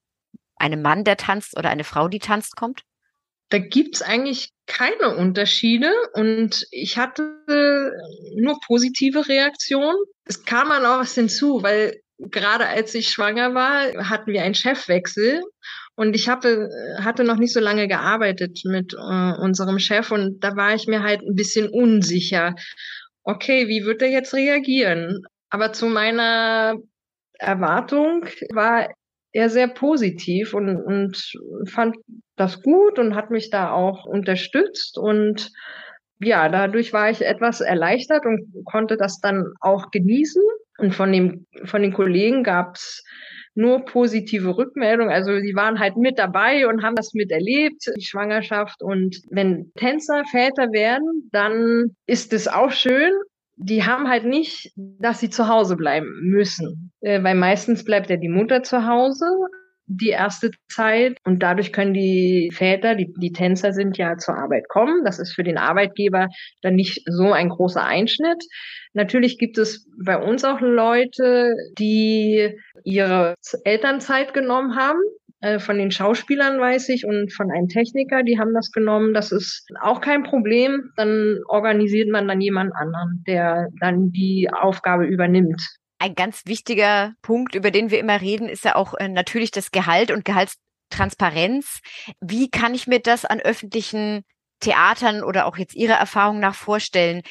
einem 0.57 0.81
Mann, 0.81 1.03
der 1.03 1.17
tanzt 1.17 1.57
oder 1.57 1.69
eine 1.69 1.85
Frau, 1.85 2.09
die 2.09 2.19
tanzt, 2.19 2.55
kommt? 2.55 2.81
Da 3.49 3.59
gibt's 3.59 4.01
eigentlich 4.01 4.51
keine 4.65 5.15
Unterschiede 5.15 5.89
und 6.13 6.67
ich 6.71 6.97
hatte 6.97 7.93
nur 8.35 8.59
positive 8.67 9.25
Reaktionen. 9.29 9.95
Es 10.25 10.43
kam 10.43 10.67
dann 10.67 10.85
auch 10.85 10.99
was 10.99 11.15
hinzu, 11.15 11.63
weil 11.63 12.01
gerade 12.17 12.67
als 12.67 12.93
ich 12.93 13.09
schwanger 13.09 13.53
war, 13.53 14.09
hatten 14.09 14.33
wir 14.33 14.43
einen 14.43 14.55
Chefwechsel 14.55 15.41
und 15.97 16.15
ich 16.15 16.29
habe, 16.29 16.69
hatte 16.99 17.23
noch 17.23 17.37
nicht 17.37 17.51
so 17.51 17.59
lange 17.59 17.87
gearbeitet 17.87 18.61
mit 18.65 18.93
äh, 18.93 18.97
unserem 19.41 19.79
Chef 19.79 20.11
und 20.11 20.43
da 20.43 20.55
war 20.55 20.75
ich 20.75 20.85
mir 20.85 21.01
halt 21.01 21.21
ein 21.23 21.33
bisschen 21.33 21.69
unsicher. 21.69 22.53
Okay, 23.23 23.67
wie 23.67 23.83
wird 23.83 24.03
er 24.03 24.09
jetzt 24.09 24.35
reagieren? 24.35 25.23
Aber 25.49 25.73
zu 25.73 25.87
meiner 25.87 26.75
Erwartung 27.39 28.25
war 28.53 28.93
er 29.31 29.49
sehr 29.49 29.67
positiv 29.67 30.53
und, 30.53 30.75
und 30.77 31.17
fand 31.67 31.95
das 32.35 32.61
gut 32.61 32.99
und 32.99 33.15
hat 33.15 33.31
mich 33.31 33.49
da 33.49 33.71
auch 33.71 34.05
unterstützt. 34.05 34.99
Und 34.99 35.51
ja, 36.19 36.47
dadurch 36.47 36.93
war 36.93 37.09
ich 37.09 37.21
etwas 37.21 37.59
erleichtert 37.59 38.23
und 38.27 38.53
konnte 38.65 38.97
das 38.97 39.19
dann 39.19 39.51
auch 39.61 39.89
genießen. 39.89 40.43
Und 40.77 40.93
von, 40.93 41.11
dem, 41.11 41.47
von 41.65 41.81
den 41.81 41.93
Kollegen 41.93 42.43
gab's 42.43 43.03
nur 43.57 43.85
positive 43.85 44.55
Rückmeldungen. 44.55 45.11
Also 45.11 45.39
die 45.39 45.55
waren 45.55 45.79
halt 45.79 45.97
mit 45.97 46.19
dabei 46.19 46.67
und 46.67 46.83
haben 46.83 46.95
das 46.95 47.13
miterlebt, 47.13 47.91
die 47.97 48.05
Schwangerschaft. 48.05 48.81
Und 48.81 49.17
wenn 49.29 49.71
Tänzer 49.75 50.23
Väter 50.31 50.71
werden, 50.71 51.29
dann 51.31 51.95
ist 52.05 52.33
es 52.33 52.47
auch 52.47 52.71
schön. 52.71 53.11
Die 53.55 53.83
haben 53.83 54.07
halt 54.07 54.25
nicht, 54.25 54.71
dass 54.75 55.19
sie 55.19 55.31
zu 55.31 55.47
Hause 55.47 55.75
bleiben 55.75 56.07
müssen, 56.21 56.91
äh, 57.01 57.23
weil 57.23 57.33
meistens 57.33 57.83
bleibt 57.83 58.11
ja 58.11 58.17
die 58.17 58.29
Mutter 58.29 58.61
zu 58.61 58.85
Hause 58.85 59.25
die 59.87 60.09
erste 60.09 60.51
Zeit 60.69 61.17
und 61.23 61.41
dadurch 61.41 61.71
können 61.73 61.93
die 61.93 62.51
Väter, 62.53 62.95
die, 62.95 63.13
die 63.17 63.31
Tänzer 63.31 63.73
sind 63.73 63.97
ja 63.97 64.17
zur 64.17 64.35
Arbeit 64.37 64.67
kommen. 64.69 65.03
Das 65.05 65.17
ist 65.17 65.33
für 65.33 65.43
den 65.43 65.57
Arbeitgeber 65.57 66.27
dann 66.61 66.75
nicht 66.75 67.01
so 67.05 67.31
ein 67.31 67.49
großer 67.49 67.83
Einschnitt. 67.83 68.43
Natürlich 68.93 69.37
gibt 69.37 69.57
es 69.57 69.87
bei 70.03 70.17
uns 70.17 70.43
auch 70.43 70.59
Leute, 70.61 71.55
die 71.79 72.49
ihre 72.83 73.35
Elternzeit 73.63 74.33
genommen 74.33 74.75
haben 74.75 74.99
Äh, 75.39 75.59
von 75.59 75.77
den 75.77 75.91
Schauspielern 75.91 76.59
weiß 76.59 76.89
ich 76.89 77.05
und 77.05 77.31
von 77.31 77.51
einem 77.51 77.67
Techniker, 77.67 78.23
die 78.23 78.39
haben 78.39 78.53
das 78.55 78.71
genommen. 78.71 79.13
Das 79.13 79.31
ist 79.31 79.67
auch 79.81 80.01
kein 80.01 80.23
Problem. 80.23 80.91
Dann 80.95 81.39
organisiert 81.47 82.09
man 82.09 82.27
dann 82.27 82.41
jemand 82.41 82.73
anderen, 82.75 83.23
der 83.27 83.67
dann 83.79 84.11
die 84.11 84.49
Aufgabe 84.51 85.05
übernimmt. 85.05 85.61
Ein 85.99 86.15
ganz 86.15 86.43
wichtiger 86.45 87.13
Punkt, 87.21 87.55
über 87.55 87.71
den 87.71 87.89
wir 87.89 87.99
immer 87.99 88.21
reden, 88.21 88.49
ist 88.49 88.65
ja 88.65 88.75
auch 88.75 88.93
äh, 88.95 89.07
natürlich 89.07 89.51
das 89.51 89.71
Gehalt 89.71 90.11
und 90.11 90.25
Gehaltstransparenz. 90.25 91.79
Wie 92.21 92.49
kann 92.49 92.75
ich 92.75 92.87
mir 92.87 92.99
das 92.99 93.25
an 93.25 93.39
öffentlichen 93.39 94.23
Theatern 94.59 95.23
oder 95.23 95.45
auch 95.45 95.57
jetzt 95.57 95.75
Ihrer 95.75 95.95
Erfahrung 95.95 96.39
nach 96.39 96.55
vorstellen? 96.55 97.21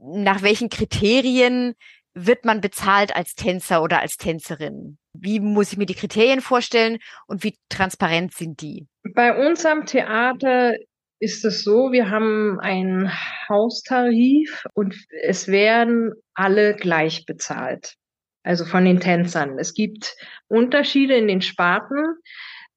Nach 0.00 0.42
welchen 0.42 0.68
Kriterien 0.68 1.74
wird 2.14 2.44
man 2.44 2.60
bezahlt 2.60 3.14
als 3.14 3.34
Tänzer 3.34 3.82
oder 3.82 4.00
als 4.00 4.16
Tänzerin? 4.16 4.98
Wie 5.12 5.40
muss 5.40 5.72
ich 5.72 5.78
mir 5.78 5.86
die 5.86 5.94
Kriterien 5.94 6.40
vorstellen 6.40 6.98
und 7.26 7.44
wie 7.44 7.56
transparent 7.68 8.34
sind 8.34 8.60
die? 8.60 8.86
Bei 9.14 9.48
uns 9.48 9.64
am 9.64 9.86
Theater 9.86 10.74
ist 11.22 11.44
es 11.44 11.62
so, 11.62 11.92
wir 11.92 12.10
haben 12.10 12.58
einen 12.58 13.08
Haustarif 13.48 14.64
und 14.74 14.96
es 15.22 15.46
werden 15.46 16.12
alle 16.34 16.74
gleich 16.74 17.26
bezahlt. 17.26 17.94
Also 18.42 18.64
von 18.64 18.84
den 18.84 18.98
Tänzern. 18.98 19.56
Es 19.56 19.72
gibt 19.72 20.16
Unterschiede 20.48 21.14
in 21.14 21.28
den 21.28 21.40
Sparten. 21.40 22.16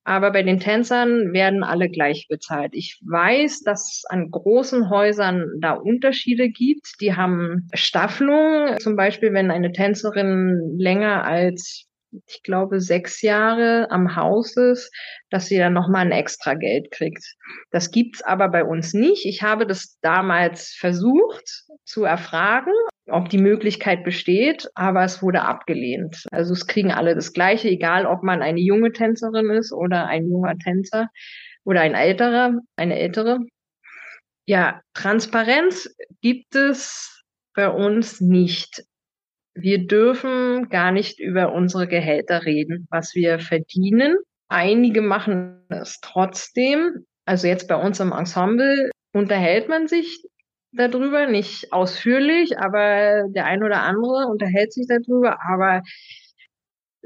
Aber 0.08 0.32
bei 0.32 0.44
den 0.44 0.60
Tänzern 0.60 1.34
werden 1.34 1.64
alle 1.64 1.90
gleich 1.90 2.28
bezahlt. 2.30 2.76
Ich 2.76 3.00
weiß, 3.04 3.62
dass 3.62 4.04
an 4.10 4.30
großen 4.30 4.92
Häusern 4.92 5.48
da 5.60 5.74
Unterschiede 5.74 6.50
gibt. 6.50 7.02
Die 7.02 7.16
haben 7.16 7.68
Staffelungen. 7.74 8.78
Zum 8.78 8.96
Beispiel, 8.96 9.34
wenn 9.34 9.50
eine 9.50 9.72
Tänzerin 9.72 10.76
länger 10.78 11.24
als 11.24 11.88
ich 12.28 12.44
glaube, 12.44 12.80
sechs 12.80 13.22
Jahre 13.22 13.88
am 13.92 14.16
Haus 14.16 14.56
ist, 14.58 14.92
dass 15.30 15.48
sie 15.48 15.58
dann 15.58 15.74
nochmal 15.74 16.06
ein 16.06 16.12
extra 16.12 16.54
Geld 16.54 16.92
kriegt. 16.92 17.24
Das 17.72 17.92
gibt's 17.92 18.22
aber 18.22 18.50
bei 18.50 18.64
uns 18.64 18.94
nicht. 18.94 19.26
Ich 19.26 19.42
habe 19.42 19.66
das 19.66 19.98
damals 20.02 20.76
versucht 20.78 21.66
zu 21.84 22.04
erfragen, 22.04 22.74
ob 23.08 23.30
die 23.30 23.38
Möglichkeit 23.38 24.04
besteht, 24.04 24.68
aber 24.76 25.04
es 25.04 25.22
wurde 25.22 25.42
abgelehnt. 25.42 26.24
Also 26.32 26.54
es 26.54 26.68
kriegen 26.68 26.92
alle 26.92 27.16
das 27.16 27.34
Gleiche, 27.34 27.70
egal 27.70 28.06
ob 28.06 28.24
man 28.24 28.42
eine 28.42 28.60
junge 28.60 28.92
Tänzerin 28.92 29.50
ist 29.52 29.72
oder 29.72 30.08
ein 30.08 30.28
junger 30.28 30.58
Tänzer 30.58 31.10
oder 31.64 31.82
ein 31.82 31.96
älterer, 31.96 32.60
eine 32.76 32.98
ältere. 32.98 33.40
Ja, 34.48 34.82
Transparenz 34.94 35.96
gibt 36.22 36.56
es 36.56 37.24
bei 37.56 37.70
uns 37.70 38.22
nicht. 38.22 38.84
Wir 39.56 39.88
dürfen 39.88 40.70
gar 40.70 40.92
nicht 40.92 41.20
über 41.20 41.54
unsere 41.54 41.88
Gehälter 41.88 42.46
reden, 42.46 42.88
was 42.90 43.16
wir 43.16 43.40
verdienen. 43.40 44.18
Einige 44.50 45.02
machen 45.02 45.66
es 45.70 46.00
trotzdem. 46.02 47.06
Also 47.26 47.48
jetzt 47.48 47.68
bei 47.68 47.76
uns 47.76 48.00
im 48.00 48.12
Ensemble 48.12 48.92
unterhält 49.14 49.70
man 49.70 49.88
sich 49.88 50.22
darüber, 50.74 51.26
nicht 51.28 51.72
ausführlich, 51.72 52.60
aber 52.60 53.24
der 53.30 53.46
ein 53.46 53.64
oder 53.64 53.82
andere 53.82 54.28
unterhält 54.28 54.74
sich 54.74 54.88
darüber, 54.88 55.38
aber 55.42 55.82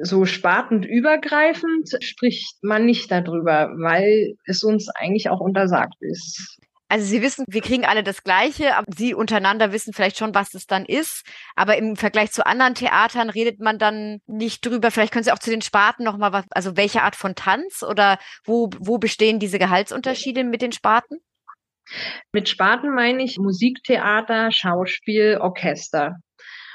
so 0.02 0.26
spartend 0.26 0.86
übergreifend 0.86 1.90
spricht 2.02 2.64
man 2.64 2.86
nicht 2.86 3.12
darüber, 3.12 3.70
weil 3.78 4.36
es 4.46 4.64
uns 4.64 4.90
eigentlich 4.90 5.30
auch 5.30 5.40
untersagt 5.40 5.96
ist. 6.00 6.58
Also 6.90 7.06
Sie 7.06 7.22
wissen, 7.22 7.46
wir 7.48 7.62
kriegen 7.62 7.86
alle 7.86 8.04
das 8.04 8.24
Gleiche, 8.24 8.76
aber 8.76 8.88
Sie 8.94 9.14
untereinander 9.14 9.72
wissen 9.72 9.94
vielleicht 9.94 10.18
schon, 10.18 10.34
was 10.34 10.50
das 10.50 10.66
dann 10.66 10.86
ist. 10.86 11.24
Aber 11.56 11.78
im 11.78 11.96
Vergleich 11.96 12.32
zu 12.32 12.46
anderen 12.46 12.74
Theatern 12.74 13.30
redet 13.30 13.60
man 13.60 13.78
dann 13.78 14.22
nicht 14.26 14.66
drüber. 14.66 14.90
Vielleicht 14.90 15.14
können 15.14 15.24
Sie 15.24 15.32
auch 15.32 15.40
zu 15.40 15.52
den 15.52 15.62
Sparten 15.62 16.04
nochmal 16.04 16.34
was, 16.34 16.46
also 16.50 16.76
welche 16.76 17.04
Art 17.04 17.16
von 17.16 17.36
Tanz 17.36 17.84
oder 17.84 18.18
wo, 18.44 18.72
wo 18.80 18.98
bestehen 18.98 19.40
diese 19.40 19.60
Gehaltsunterschiede 19.60 20.44
mit 20.44 20.64
den 20.64 20.72
Sparten? 20.72 21.20
Mit 22.34 22.50
Sparten 22.50 22.94
meine 22.94 23.24
ich 23.24 23.38
Musiktheater, 23.38 24.52
Schauspiel, 24.52 25.38
Orchester. 25.40 26.18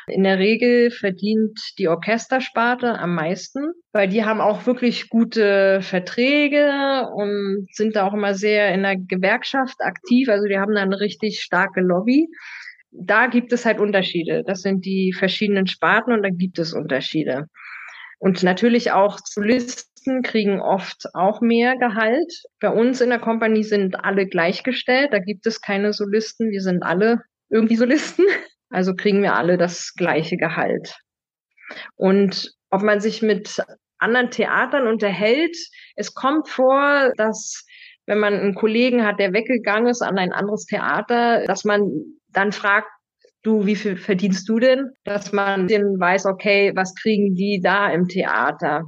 In 0.06 0.24
der 0.24 0.38
Regel 0.38 0.90
verdient 0.90 1.58
die 1.78 1.88
Orchestersparte 1.88 2.98
am 2.98 3.14
meisten, 3.14 3.72
weil 3.92 4.08
die 4.08 4.24
haben 4.24 4.40
auch 4.40 4.66
wirklich 4.66 5.08
gute 5.08 5.80
Verträge 5.80 7.08
und 7.14 7.68
sind 7.72 7.96
da 7.96 8.06
auch 8.06 8.12
immer 8.12 8.34
sehr 8.34 8.72
in 8.74 8.82
der 8.82 8.96
Gewerkschaft 8.96 9.76
aktiv. 9.80 10.28
Also 10.28 10.46
die 10.46 10.58
haben 10.58 10.74
da 10.74 10.82
eine 10.82 11.00
richtig 11.00 11.40
starke 11.40 11.80
Lobby. 11.80 12.28
Da 12.90 13.26
gibt 13.26 13.52
es 13.52 13.64
halt 13.64 13.80
Unterschiede. 13.80 14.42
Das 14.46 14.60
sind 14.60 14.84
die 14.84 15.12
verschiedenen 15.12 15.66
Sparten 15.66 16.12
und 16.12 16.22
da 16.22 16.30
gibt 16.30 16.58
es 16.58 16.74
Unterschiede. 16.74 17.46
Und 18.18 18.42
natürlich 18.42 18.92
auch 18.92 19.18
Solisten 19.24 20.22
kriegen 20.22 20.60
oft 20.60 21.06
auch 21.14 21.40
mehr 21.40 21.76
Gehalt. 21.76 22.32
Bei 22.60 22.70
uns 22.70 23.00
in 23.00 23.10
der 23.10 23.18
Kompanie 23.18 23.64
sind 23.64 23.96
alle 24.04 24.26
gleichgestellt. 24.26 25.12
Da 25.12 25.18
gibt 25.18 25.46
es 25.46 25.60
keine 25.60 25.92
Solisten. 25.92 26.50
Wir 26.50 26.60
sind 26.60 26.82
alle 26.82 27.22
irgendwie 27.50 27.76
Solisten. 27.76 28.24
Also 28.74 28.94
kriegen 28.94 29.22
wir 29.22 29.36
alle 29.36 29.56
das 29.56 29.94
gleiche 29.94 30.36
Gehalt. 30.36 30.96
Und 31.94 32.52
ob 32.70 32.82
man 32.82 33.00
sich 33.00 33.22
mit 33.22 33.62
anderen 33.98 34.30
Theatern 34.30 34.88
unterhält, 34.88 35.56
es 35.94 36.12
kommt 36.12 36.48
vor, 36.48 37.12
dass 37.16 37.64
wenn 38.06 38.18
man 38.18 38.34
einen 38.34 38.54
Kollegen 38.56 39.06
hat, 39.06 39.20
der 39.20 39.32
weggegangen 39.32 39.86
ist 39.86 40.02
an 40.02 40.18
ein 40.18 40.32
anderes 40.32 40.66
Theater, 40.66 41.44
dass 41.46 41.64
man 41.64 41.88
dann 42.28 42.50
fragt, 42.50 42.88
du, 43.44 43.64
wie 43.64 43.76
viel 43.76 43.96
verdienst 43.96 44.48
du 44.48 44.58
denn? 44.58 44.90
Dass 45.04 45.32
man 45.32 45.68
den 45.68 46.00
weiß, 46.00 46.26
okay, 46.26 46.72
was 46.74 46.94
kriegen 46.96 47.36
die 47.36 47.60
da 47.62 47.90
im 47.90 48.08
Theater? 48.08 48.82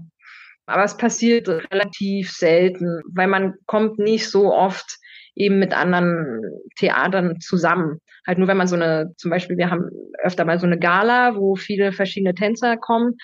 Aber 0.66 0.82
es 0.82 0.96
passiert 0.96 1.48
relativ 1.48 2.32
selten, 2.32 3.02
weil 3.14 3.28
man 3.28 3.54
kommt 3.66 4.00
nicht 4.00 4.28
so 4.28 4.52
oft 4.52 4.98
eben 5.36 5.58
mit 5.58 5.72
anderen 5.74 6.40
Theatern 6.76 7.38
zusammen. 7.40 8.00
Halt 8.26 8.38
nur 8.38 8.48
wenn 8.48 8.56
man 8.56 8.66
so 8.66 8.74
eine, 8.74 9.12
zum 9.16 9.30
Beispiel, 9.30 9.56
wir 9.56 9.70
haben 9.70 9.88
öfter 10.22 10.44
mal 10.44 10.58
so 10.58 10.66
eine 10.66 10.78
Gala, 10.78 11.36
wo 11.36 11.54
viele 11.54 11.92
verschiedene 11.92 12.34
Tänzer 12.34 12.76
kommen. 12.76 13.14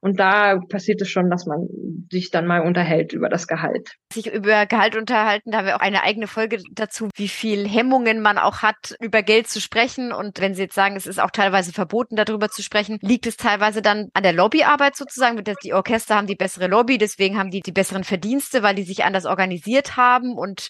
Und 0.00 0.20
da 0.20 0.58
passiert 0.68 1.00
es 1.00 1.08
schon, 1.08 1.30
dass 1.30 1.46
man 1.46 1.66
sich 2.10 2.30
dann 2.30 2.46
mal 2.46 2.60
unterhält 2.60 3.12
über 3.12 3.28
das 3.28 3.46
Gehalt. 3.46 3.94
Sich 4.12 4.32
über 4.32 4.66
Gehalt 4.66 4.96
unterhalten, 4.96 5.50
da 5.50 5.58
haben 5.58 5.66
wir 5.66 5.76
auch 5.76 5.80
eine 5.80 6.02
eigene 6.02 6.26
Folge 6.26 6.58
dazu, 6.72 7.08
wie 7.16 7.28
viel 7.28 7.68
Hemmungen 7.68 8.20
man 8.20 8.38
auch 8.38 8.62
hat, 8.62 8.94
über 9.00 9.22
Geld 9.22 9.48
zu 9.48 9.60
sprechen. 9.60 10.12
Und 10.12 10.40
wenn 10.40 10.54
Sie 10.54 10.62
jetzt 10.62 10.74
sagen, 10.74 10.96
es 10.96 11.06
ist 11.06 11.20
auch 11.20 11.30
teilweise 11.30 11.72
verboten, 11.72 12.16
darüber 12.16 12.48
zu 12.48 12.62
sprechen, 12.62 12.98
liegt 13.00 13.26
es 13.26 13.36
teilweise 13.36 13.80
dann 13.80 14.08
an 14.12 14.22
der 14.22 14.32
Lobbyarbeit 14.32 14.96
sozusagen. 14.96 15.42
Die 15.64 15.72
Orchester 15.72 16.16
haben 16.16 16.26
die 16.26 16.36
bessere 16.36 16.66
Lobby, 16.68 16.98
deswegen 16.98 17.38
haben 17.38 17.50
die 17.50 17.60
die 17.60 17.72
besseren 17.72 18.04
Verdienste, 18.04 18.62
weil 18.62 18.74
die 18.74 18.84
sich 18.84 19.04
anders 19.04 19.24
organisiert 19.24 19.96
haben 19.96 20.36
und 20.36 20.68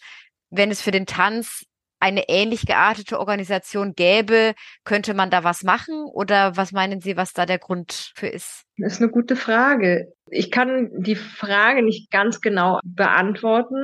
wenn 0.53 0.71
es 0.71 0.83
für 0.83 0.91
den 0.91 1.07
Tanz 1.07 1.65
eine 1.99 2.29
ähnlich 2.29 2.67
geartete 2.67 3.19
Organisation 3.19 3.95
gäbe, 3.95 4.55
könnte 4.85 5.15
man 5.15 5.31
da 5.31 5.45
was 5.45 5.62
machen? 5.62 6.05
Oder 6.12 6.57
was 6.57 6.73
meinen 6.73 7.01
Sie, 7.01 7.17
was 7.17 7.33
da 7.33 7.47
der 7.47 7.59
Grund 7.59 8.12
für 8.17 8.27
ist? 8.27 8.65
Das 8.77 8.95
ist 8.95 9.03
eine 9.03 9.11
gute 9.11 9.37
Frage. 9.37 10.12
Ich 10.29 10.51
kann 10.51 10.91
die 10.97 11.15
Frage 11.15 11.83
nicht 11.83 12.11
ganz 12.11 12.41
genau 12.41 12.81
beantworten. 12.85 13.77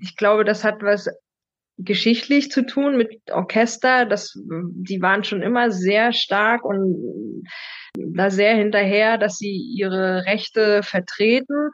Ich 0.00 0.16
glaube, 0.16 0.44
das 0.44 0.64
hat 0.64 0.82
was 0.82 1.08
geschichtlich 1.78 2.50
zu 2.50 2.66
tun 2.66 2.96
mit 2.96 3.30
Orchester. 3.30 4.06
Das, 4.06 4.32
die 4.34 5.00
waren 5.00 5.22
schon 5.22 5.42
immer 5.42 5.70
sehr 5.70 6.12
stark 6.12 6.64
und 6.64 7.44
da 7.96 8.30
sehr 8.30 8.56
hinterher, 8.56 9.18
dass 9.18 9.38
sie 9.38 9.56
ihre 9.76 10.26
Rechte 10.26 10.82
vertreten. 10.82 11.70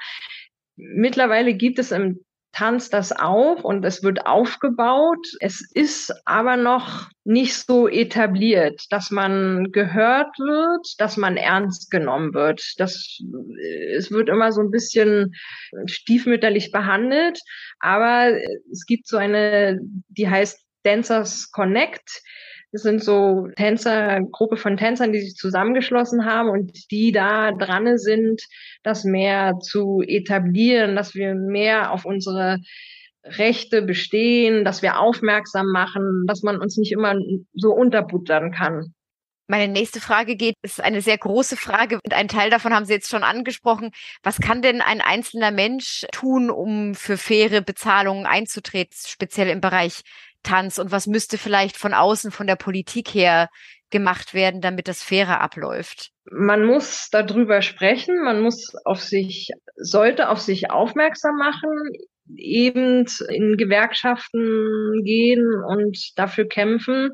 Mittlerweile 0.76 1.54
gibt 1.54 1.78
es 1.78 1.92
im 1.92 2.20
tanzt 2.52 2.92
das 2.92 3.12
auf 3.12 3.64
und 3.64 3.84
es 3.84 4.02
wird 4.02 4.26
aufgebaut. 4.26 5.26
Es 5.40 5.60
ist 5.72 6.12
aber 6.24 6.56
noch 6.56 7.08
nicht 7.24 7.54
so 7.54 7.88
etabliert, 7.88 8.86
dass 8.90 9.10
man 9.10 9.70
gehört 9.72 10.38
wird, 10.38 10.94
dass 10.98 11.16
man 11.16 11.36
ernst 11.36 11.90
genommen 11.90 12.34
wird. 12.34 12.74
Das, 12.78 13.20
es 13.94 14.10
wird 14.10 14.28
immer 14.28 14.52
so 14.52 14.60
ein 14.62 14.70
bisschen 14.70 15.34
stiefmütterlich 15.86 16.72
behandelt, 16.72 17.38
aber 17.78 18.32
es 18.72 18.84
gibt 18.86 19.06
so 19.06 19.16
eine, 19.16 19.78
die 20.08 20.28
heißt 20.28 20.60
Dancers 20.82 21.50
Connect. 21.52 22.22
Das 22.72 22.82
sind 22.82 23.02
so 23.02 23.48
Tänzer, 23.56 24.20
Gruppe 24.30 24.56
von 24.56 24.76
Tänzern, 24.76 25.12
die 25.12 25.20
sich 25.20 25.34
zusammengeschlossen 25.34 26.24
haben 26.24 26.48
und 26.50 26.90
die 26.92 27.10
da 27.10 27.50
dran 27.50 27.98
sind, 27.98 28.42
das 28.84 29.04
mehr 29.04 29.58
zu 29.60 30.02
etablieren, 30.06 30.94
dass 30.94 31.14
wir 31.14 31.34
mehr 31.34 31.92
auf 31.92 32.04
unsere 32.04 32.58
Rechte 33.24 33.82
bestehen, 33.82 34.64
dass 34.64 34.82
wir 34.82 35.00
aufmerksam 35.00 35.66
machen, 35.66 36.24
dass 36.26 36.42
man 36.42 36.58
uns 36.58 36.76
nicht 36.76 36.92
immer 36.92 37.16
so 37.54 37.72
unterbuttern 37.72 38.52
kann. 38.52 38.94
Meine 39.50 39.72
nächste 39.72 40.00
Frage 40.00 40.36
geht, 40.36 40.54
ist 40.62 40.80
eine 40.80 41.00
sehr 41.02 41.18
große 41.18 41.56
Frage 41.56 41.98
und 42.04 42.14
einen 42.14 42.28
Teil 42.28 42.50
davon 42.50 42.72
haben 42.72 42.84
Sie 42.84 42.92
jetzt 42.92 43.10
schon 43.10 43.24
angesprochen. 43.24 43.90
Was 44.22 44.38
kann 44.40 44.62
denn 44.62 44.80
ein 44.80 45.00
einzelner 45.00 45.50
Mensch 45.50 46.06
tun, 46.12 46.50
um 46.50 46.94
für 46.94 47.18
faire 47.18 47.60
Bezahlungen 47.60 48.26
einzutreten, 48.26 48.96
speziell 49.04 49.48
im 49.48 49.60
Bereich 49.60 50.02
Tanz 50.42 50.78
und 50.78 50.92
was 50.92 51.06
müsste 51.06 51.38
vielleicht 51.38 51.76
von 51.76 51.94
außen, 51.94 52.30
von 52.30 52.46
der 52.46 52.56
Politik 52.56 53.08
her 53.08 53.48
gemacht 53.90 54.34
werden, 54.34 54.60
damit 54.60 54.88
das 54.88 55.02
fairer 55.02 55.40
abläuft? 55.40 56.10
Man 56.30 56.64
muss 56.64 57.08
darüber 57.10 57.60
sprechen, 57.60 58.22
man 58.22 58.40
muss 58.40 58.72
auf 58.84 59.02
sich, 59.02 59.50
sollte 59.76 60.28
auf 60.28 60.40
sich 60.40 60.70
aufmerksam 60.70 61.36
machen, 61.36 61.70
eben 62.36 63.06
in 63.28 63.56
Gewerkschaften 63.56 65.02
gehen 65.04 65.46
und 65.66 65.98
dafür 66.16 66.46
kämpfen, 66.46 67.10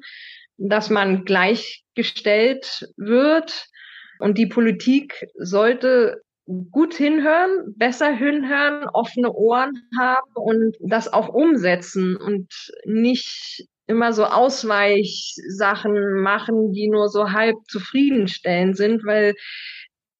dass 0.58 0.90
man 0.90 1.24
gleichgestellt 1.24 2.88
wird. 2.96 3.66
Und 4.18 4.38
die 4.38 4.46
Politik 4.46 5.26
sollte 5.34 6.22
gut 6.46 6.94
hinhören, 6.94 7.74
besser 7.76 8.10
hinhören, 8.10 8.88
offene 8.92 9.32
Ohren 9.32 9.72
haben 9.98 10.30
und 10.34 10.76
das 10.80 11.12
auch 11.12 11.28
umsetzen 11.28 12.16
und 12.16 12.48
nicht 12.84 13.66
immer 13.86 14.12
so 14.12 14.24
Ausweichsachen 14.24 16.20
machen, 16.20 16.72
die 16.72 16.88
nur 16.88 17.08
so 17.08 17.32
halb 17.32 17.56
zufriedenstellend 17.68 18.76
sind, 18.76 19.04
weil 19.04 19.34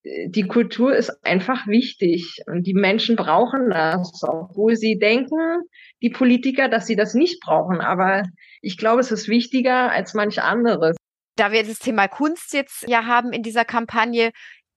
äh, 0.03 0.29
die 0.29 0.47
Kultur 0.47 0.95
ist 0.95 1.11
einfach 1.25 1.67
wichtig 1.67 2.41
und 2.47 2.67
die 2.67 2.75
Menschen 2.75 3.17
brauchen 3.17 3.71
das, 3.71 4.23
obwohl 4.23 4.77
sie 4.77 4.99
denken, 4.99 5.63
die 6.03 6.11
Politiker, 6.11 6.69
dass 6.69 6.87
sie 6.87 6.97
das 6.97 7.15
nicht 7.15 7.41
brauchen. 7.41 7.81
Aber 7.81 8.23
ich 8.63 8.79
glaube, 8.79 9.01
es 9.01 9.11
ist 9.11 9.29
wichtiger 9.29 9.91
als 9.91 10.15
manch 10.15 10.43
anderes. 10.43 10.97
Da 11.37 11.53
wir 11.53 11.65
das 11.65 11.81
Thema 11.81 12.09
Kunst 12.09 12.55
jetzt 12.55 12.89
ja 12.89 13.05
haben 13.05 13.33
in 13.33 13.43
dieser 13.43 13.67
Kampagne, 13.67 14.31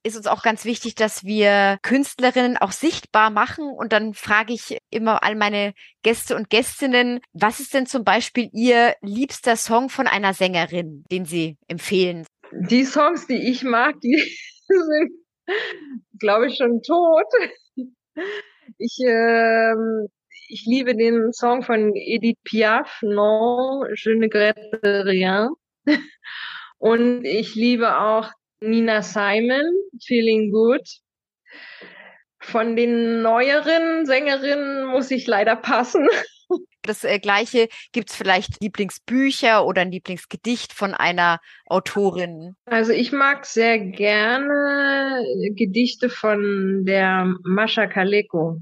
ist 0.04 0.16
uns 0.16 0.28
auch 0.28 0.44
ganz 0.44 0.66
wichtig, 0.66 0.96
dass 0.96 1.24
wir 1.24 1.78
Künstlerinnen 1.82 2.58
auch 2.58 2.72
sichtbar 2.72 3.30
machen. 3.30 3.66
Und 3.66 3.92
dann 3.94 4.14
frage 4.14 4.54
ich 4.54 4.78
immer 4.90 5.24
all 5.24 5.36
meine 5.36 5.74
Gäste 6.04 6.36
und 6.36 6.50
Gästinnen, 6.50 7.20
was 7.34 7.60
ist 7.60 7.74
denn 7.74 7.86
zum 7.86 8.04
Beispiel 8.04 8.50
Ihr 8.54 8.96
liebster 9.02 9.56
Song 9.56 9.90
von 9.90 10.08
einer 10.08 10.34
Sängerin, 10.34 11.04
den 11.12 11.26
Sie 11.26 11.58
empfehlen? 11.68 12.26
Die 12.52 12.86
Songs, 12.86 13.28
die 13.28 13.50
ich 13.50 13.64
mag, 13.64 14.00
die 14.02 14.16
sind, 14.68 15.12
glaube 16.20 16.48
ich, 16.48 16.58
schon 16.58 16.82
tot. 16.82 17.26
Ich, 18.78 18.98
ähm, 19.06 20.08
ich 20.48 20.64
liebe 20.66 20.96
den 20.96 21.34
Song 21.34 21.64
von 21.64 21.94
Edith 21.96 22.38
Piaf, 22.44 23.00
Non, 23.02 23.86
je 23.96 24.16
ne 24.16 24.26
regrette 24.26 25.06
rien. 25.06 25.50
Und 26.78 27.26
ich 27.26 27.56
liebe 27.56 28.00
auch 28.00 28.32
Nina 28.62 29.02
Simon, 29.02 29.66
Feeling 30.06 30.52
Good. 30.52 30.88
Von 32.42 32.76
den 32.76 33.22
neueren 33.22 34.06
Sängerinnen 34.06 34.86
muss 34.86 35.12
ich 35.12 35.28
leider 35.28 35.56
passen. 35.56 36.08
Das 36.82 37.04
äh, 37.04 37.20
gleiche 37.20 37.68
gibt 37.92 38.10
es 38.10 38.16
vielleicht 38.16 38.64
Lieblingsbücher 38.64 39.66
oder 39.66 39.82
ein 39.82 39.92
Lieblingsgedicht 39.92 40.74
von 40.74 40.96
einer 40.96 41.40
Autorin. 41.68 42.56
Also 42.66 42.94
ich 42.94 43.12
mag 43.12 43.46
sehr 43.46 43.78
gerne 43.78 45.24
Gedichte 45.56 46.10
von 46.10 46.86
der 46.86 47.36
Mascha 47.44 47.86
Kaleko. 47.86 48.58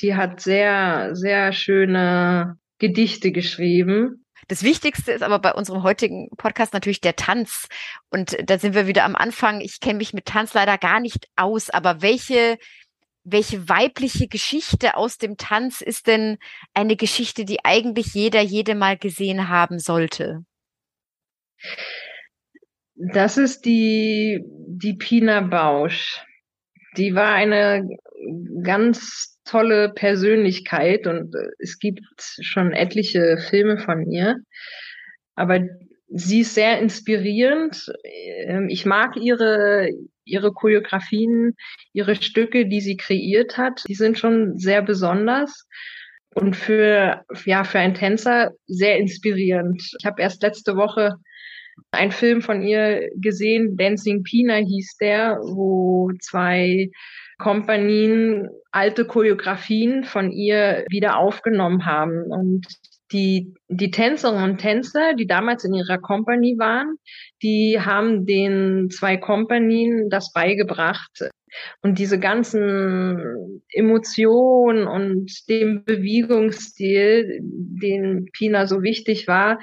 Die 0.00 0.16
hat 0.16 0.40
sehr, 0.40 1.14
sehr 1.14 1.52
schöne 1.52 2.58
Gedichte 2.78 3.30
geschrieben. 3.30 4.24
Das 4.48 4.62
Wichtigste 4.62 5.12
ist 5.12 5.22
aber 5.22 5.38
bei 5.38 5.52
unserem 5.52 5.82
heutigen 5.82 6.30
Podcast 6.36 6.72
natürlich 6.72 7.02
der 7.02 7.16
Tanz. 7.16 7.68
Und 8.10 8.36
da 8.48 8.58
sind 8.58 8.74
wir 8.74 8.86
wieder 8.86 9.04
am 9.04 9.14
Anfang. 9.14 9.60
Ich 9.60 9.78
kenne 9.78 9.98
mich 9.98 10.14
mit 10.14 10.24
Tanz 10.24 10.54
leider 10.54 10.78
gar 10.78 11.00
nicht 11.00 11.28
aus, 11.36 11.68
aber 11.68 12.00
welche, 12.00 12.56
welche 13.24 13.68
weibliche 13.68 14.26
Geschichte 14.26 14.96
aus 14.96 15.18
dem 15.18 15.36
Tanz 15.36 15.82
ist 15.82 16.06
denn 16.06 16.38
eine 16.72 16.96
Geschichte, 16.96 17.44
die 17.44 17.62
eigentlich 17.64 18.14
jeder, 18.14 18.40
jede 18.40 18.74
mal 18.74 18.96
gesehen 18.96 19.50
haben 19.50 19.78
sollte? 19.78 20.44
Das 22.94 23.36
ist 23.36 23.66
die, 23.66 24.42
die 24.66 24.94
Pina 24.94 25.42
Bausch. 25.42 26.24
Die 26.96 27.14
war 27.14 27.34
eine 27.34 27.86
ganz 28.62 29.38
tolle 29.44 29.90
Persönlichkeit 29.90 31.06
und 31.06 31.34
äh, 31.34 31.48
es 31.58 31.78
gibt 31.78 32.02
schon 32.20 32.72
etliche 32.72 33.38
Filme 33.38 33.78
von 33.78 34.10
ihr. 34.10 34.36
Aber 35.34 35.60
sie 36.08 36.40
ist 36.40 36.54
sehr 36.54 36.78
inspirierend. 36.80 37.86
Ähm, 38.46 38.68
ich 38.68 38.86
mag 38.86 39.16
ihre, 39.16 39.88
ihre 40.24 40.52
Choreografien, 40.52 41.54
ihre 41.92 42.16
Stücke, 42.16 42.66
die 42.66 42.80
sie 42.80 42.96
kreiert 42.96 43.56
hat. 43.56 43.82
Die 43.88 43.94
sind 43.94 44.18
schon 44.18 44.58
sehr 44.58 44.82
besonders 44.82 45.66
und 46.34 46.54
für, 46.54 47.24
ja, 47.44 47.64
für 47.64 47.78
einen 47.78 47.94
Tänzer 47.94 48.52
sehr 48.66 48.98
inspirierend. 48.98 49.82
Ich 49.98 50.06
habe 50.06 50.22
erst 50.22 50.42
letzte 50.42 50.76
Woche 50.76 51.16
einen 51.90 52.12
Film 52.12 52.42
von 52.42 52.62
ihr 52.62 53.08
gesehen, 53.16 53.76
Dancing 53.76 54.22
Pina 54.22 54.56
hieß 54.56 54.96
der, 55.00 55.38
wo 55.40 56.10
zwei 56.20 56.90
Kompanien 57.38 58.48
alte 58.70 59.04
Choreografien 59.04 60.04
von 60.04 60.30
ihr 60.30 60.84
wieder 60.90 61.18
aufgenommen 61.18 61.86
haben. 61.86 62.24
Und 62.24 62.66
die, 63.12 63.54
die 63.68 63.90
Tänzerinnen 63.90 64.50
und 64.50 64.58
Tänzer, 64.58 65.14
die 65.14 65.26
damals 65.26 65.64
in 65.64 65.72
ihrer 65.72 65.98
Kompanie 65.98 66.58
waren, 66.58 66.96
die 67.42 67.80
haben 67.80 68.26
den 68.26 68.90
zwei 68.90 69.16
Kompanien 69.16 70.10
das 70.10 70.32
beigebracht. 70.32 71.30
Und 71.80 71.98
diese 71.98 72.18
ganzen 72.18 73.62
Emotionen 73.70 74.86
und 74.86 75.48
dem 75.48 75.84
Bewegungsstil, 75.84 77.40
den 77.40 78.26
Pina 78.32 78.66
so 78.66 78.82
wichtig 78.82 79.26
war, 79.26 79.58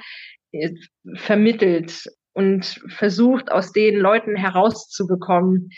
vermittelt 1.14 2.06
und 2.32 2.80
versucht, 2.88 3.52
aus 3.52 3.72
den 3.72 3.96
Leuten 3.96 4.34
herauszubekommen. 4.34 5.70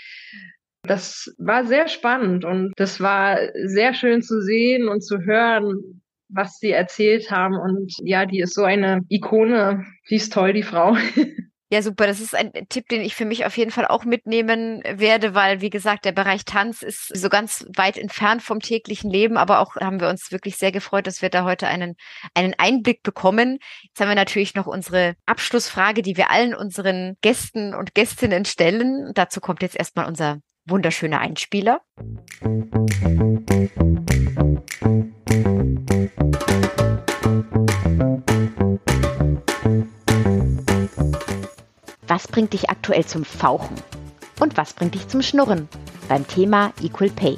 Das 0.89 1.35
war 1.39 1.65
sehr 1.65 1.89
spannend 1.89 2.45
und 2.45 2.73
das 2.77 3.01
war 3.01 3.39
sehr 3.67 3.95
schön 3.95 4.23
zu 4.23 4.41
sehen 4.41 4.89
und 4.89 5.03
zu 5.03 5.21
hören, 5.21 6.03
was 6.29 6.59
sie 6.59 6.71
erzählt 6.71 7.31
haben. 7.31 7.55
Und 7.55 7.95
ja, 8.03 8.27
die 8.27 8.41
ist 8.41 8.55
so 8.55 8.65
eine 8.65 9.01
Ikone. 9.09 9.87
Die 10.11 10.17
ist 10.17 10.33
toll, 10.33 10.53
die 10.53 10.63
Frau. 10.63 10.97
Ja, 11.71 11.83
super. 11.83 12.07
Das 12.07 12.21
ist 12.21 12.35
ein 12.35 12.51
Tipp, 12.71 12.89
den 12.89 13.03
ich 13.03 13.15
für 13.15 13.27
mich 13.27 13.45
auf 13.45 13.59
jeden 13.59 13.71
Fall 13.71 13.87
auch 13.87 14.07
mitnehmen 14.07 14.83
werde, 14.85 15.35
weil, 15.35 15.61
wie 15.61 15.69
gesagt, 15.69 16.07
der 16.07 16.13
Bereich 16.13 16.47
Tanz 16.47 16.81
ist 16.81 17.15
so 17.15 17.29
ganz 17.29 17.67
weit 17.77 17.99
entfernt 17.99 18.41
vom 18.43 18.61
täglichen 18.61 19.11
Leben. 19.11 19.37
Aber 19.37 19.61
auch 19.61 19.77
haben 19.77 20.01
wir 20.01 20.09
uns 20.09 20.33
wirklich 20.33 20.57
sehr 20.57 20.73
gefreut, 20.73 21.07
dass 21.07 21.21
wir 21.21 21.29
da 21.29 21.45
heute 21.45 21.67
einen, 21.67 21.97
einen 22.33 22.55
Einblick 22.57 23.03
bekommen. 23.03 23.59
Jetzt 23.83 24.01
haben 24.01 24.09
wir 24.09 24.15
natürlich 24.15 24.55
noch 24.55 24.67
unsere 24.67 25.15
Abschlussfrage, 25.27 26.01
die 26.01 26.17
wir 26.17 26.31
allen 26.31 26.55
unseren 26.55 27.19
Gästen 27.21 27.75
und 27.75 27.95
Gästinnen 27.95 28.47
stellen. 28.47 29.13
Dazu 29.13 29.41
kommt 29.41 29.61
jetzt 29.61 29.77
erstmal 29.77 30.07
unser 30.07 30.41
wunderschöner 30.71 31.21
Einspieler. 31.21 31.81
Was 42.07 42.27
bringt 42.29 42.53
dich 42.53 42.71
aktuell 42.71 43.05
zum 43.05 43.25
Fauchen? 43.25 43.77
Und 44.41 44.57
was 44.57 44.73
bringt 44.73 44.95
dich 44.95 45.09
zum 45.09 45.23
Schnurren? 45.23 45.69
Beim 46.09 46.27
Thema 46.27 46.73
Equal 46.83 47.11
Pay. 47.11 47.37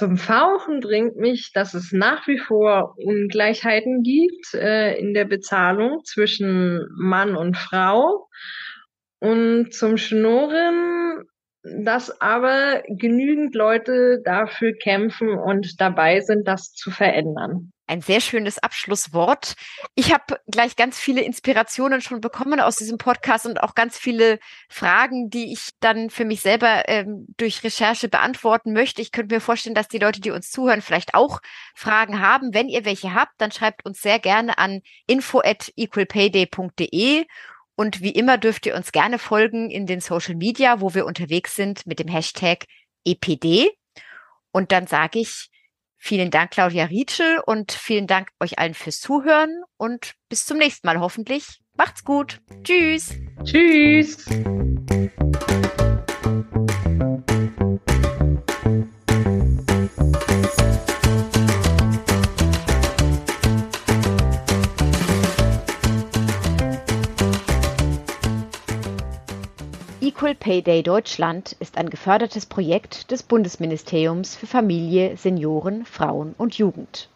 Zum 0.00 0.16
Fauchen 0.16 0.80
bringt 0.80 1.16
mich, 1.16 1.52
dass 1.52 1.74
es 1.74 1.92
nach 1.92 2.26
wie 2.26 2.38
vor 2.38 2.94
Ungleichheiten 2.96 4.02
gibt 4.02 4.54
äh, 4.54 4.94
in 4.98 5.12
der 5.12 5.26
Bezahlung 5.26 6.00
zwischen 6.04 6.86
Mann 6.96 7.36
und 7.36 7.58
Frau. 7.58 8.26
Und 9.18 9.74
zum 9.74 9.98
Schnurren, 9.98 11.24
dass 11.84 12.18
aber 12.18 12.82
genügend 12.88 13.54
Leute 13.54 14.22
dafür 14.24 14.72
kämpfen 14.72 15.38
und 15.38 15.78
dabei 15.78 16.20
sind, 16.20 16.48
das 16.48 16.72
zu 16.72 16.90
verändern 16.90 17.70
ein 17.90 18.00
sehr 18.02 18.20
schönes 18.20 18.58
Abschlusswort. 18.58 19.54
Ich 19.96 20.12
habe 20.12 20.40
gleich 20.46 20.76
ganz 20.76 20.96
viele 20.96 21.22
Inspirationen 21.22 22.00
schon 22.00 22.20
bekommen 22.20 22.60
aus 22.60 22.76
diesem 22.76 22.98
Podcast 22.98 23.46
und 23.46 23.60
auch 23.62 23.74
ganz 23.74 23.98
viele 23.98 24.38
Fragen, 24.68 25.28
die 25.28 25.52
ich 25.52 25.70
dann 25.80 26.08
für 26.08 26.24
mich 26.24 26.40
selber 26.40 26.88
ähm, 26.88 27.26
durch 27.36 27.64
Recherche 27.64 28.08
beantworten 28.08 28.72
möchte. 28.72 29.02
Ich 29.02 29.10
könnte 29.10 29.34
mir 29.34 29.40
vorstellen, 29.40 29.74
dass 29.74 29.88
die 29.88 29.98
Leute, 29.98 30.20
die 30.20 30.30
uns 30.30 30.50
zuhören, 30.50 30.82
vielleicht 30.82 31.14
auch 31.14 31.40
Fragen 31.74 32.20
haben. 32.20 32.54
Wenn 32.54 32.68
ihr 32.68 32.84
welche 32.84 33.12
habt, 33.12 33.32
dann 33.38 33.50
schreibt 33.50 33.84
uns 33.84 34.00
sehr 34.00 34.20
gerne 34.20 34.56
an 34.56 34.82
info 35.08 35.40
at 35.40 35.72
equalpayday.de 35.76 37.26
und 37.74 38.02
wie 38.02 38.10
immer 38.10 38.38
dürft 38.38 38.66
ihr 38.66 38.76
uns 38.76 38.92
gerne 38.92 39.18
folgen 39.18 39.68
in 39.68 39.86
den 39.86 40.00
Social 40.00 40.36
Media, 40.36 40.80
wo 40.80 40.94
wir 40.94 41.06
unterwegs 41.06 41.56
sind 41.56 41.86
mit 41.86 41.98
dem 41.98 42.08
Hashtag 42.08 42.66
EPD. 43.04 43.70
Und 44.52 44.70
dann 44.70 44.86
sage 44.86 45.18
ich 45.18 45.49
Vielen 46.02 46.30
Dank, 46.30 46.52
Claudia 46.52 46.86
Rietschel, 46.86 47.42
und 47.44 47.72
vielen 47.72 48.06
Dank 48.06 48.30
euch 48.40 48.58
allen 48.58 48.72
fürs 48.72 49.00
Zuhören 49.00 49.62
und 49.76 50.14
bis 50.30 50.46
zum 50.46 50.56
nächsten 50.56 50.86
Mal 50.86 50.98
hoffentlich. 50.98 51.60
Macht's 51.76 52.04
gut. 52.04 52.40
Tschüss. 52.64 53.14
Tschüss. 53.44 54.24
Equal 70.20 70.34
Pay 70.34 70.60
Day 70.60 70.82
Deutschland 70.82 71.56
ist 71.60 71.78
ein 71.78 71.88
gefördertes 71.88 72.44
Projekt 72.44 73.10
des 73.10 73.22
Bundesministeriums 73.22 74.36
für 74.36 74.46
Familie, 74.46 75.16
Senioren, 75.16 75.86
Frauen 75.86 76.34
und 76.36 76.58
Jugend. 76.58 77.10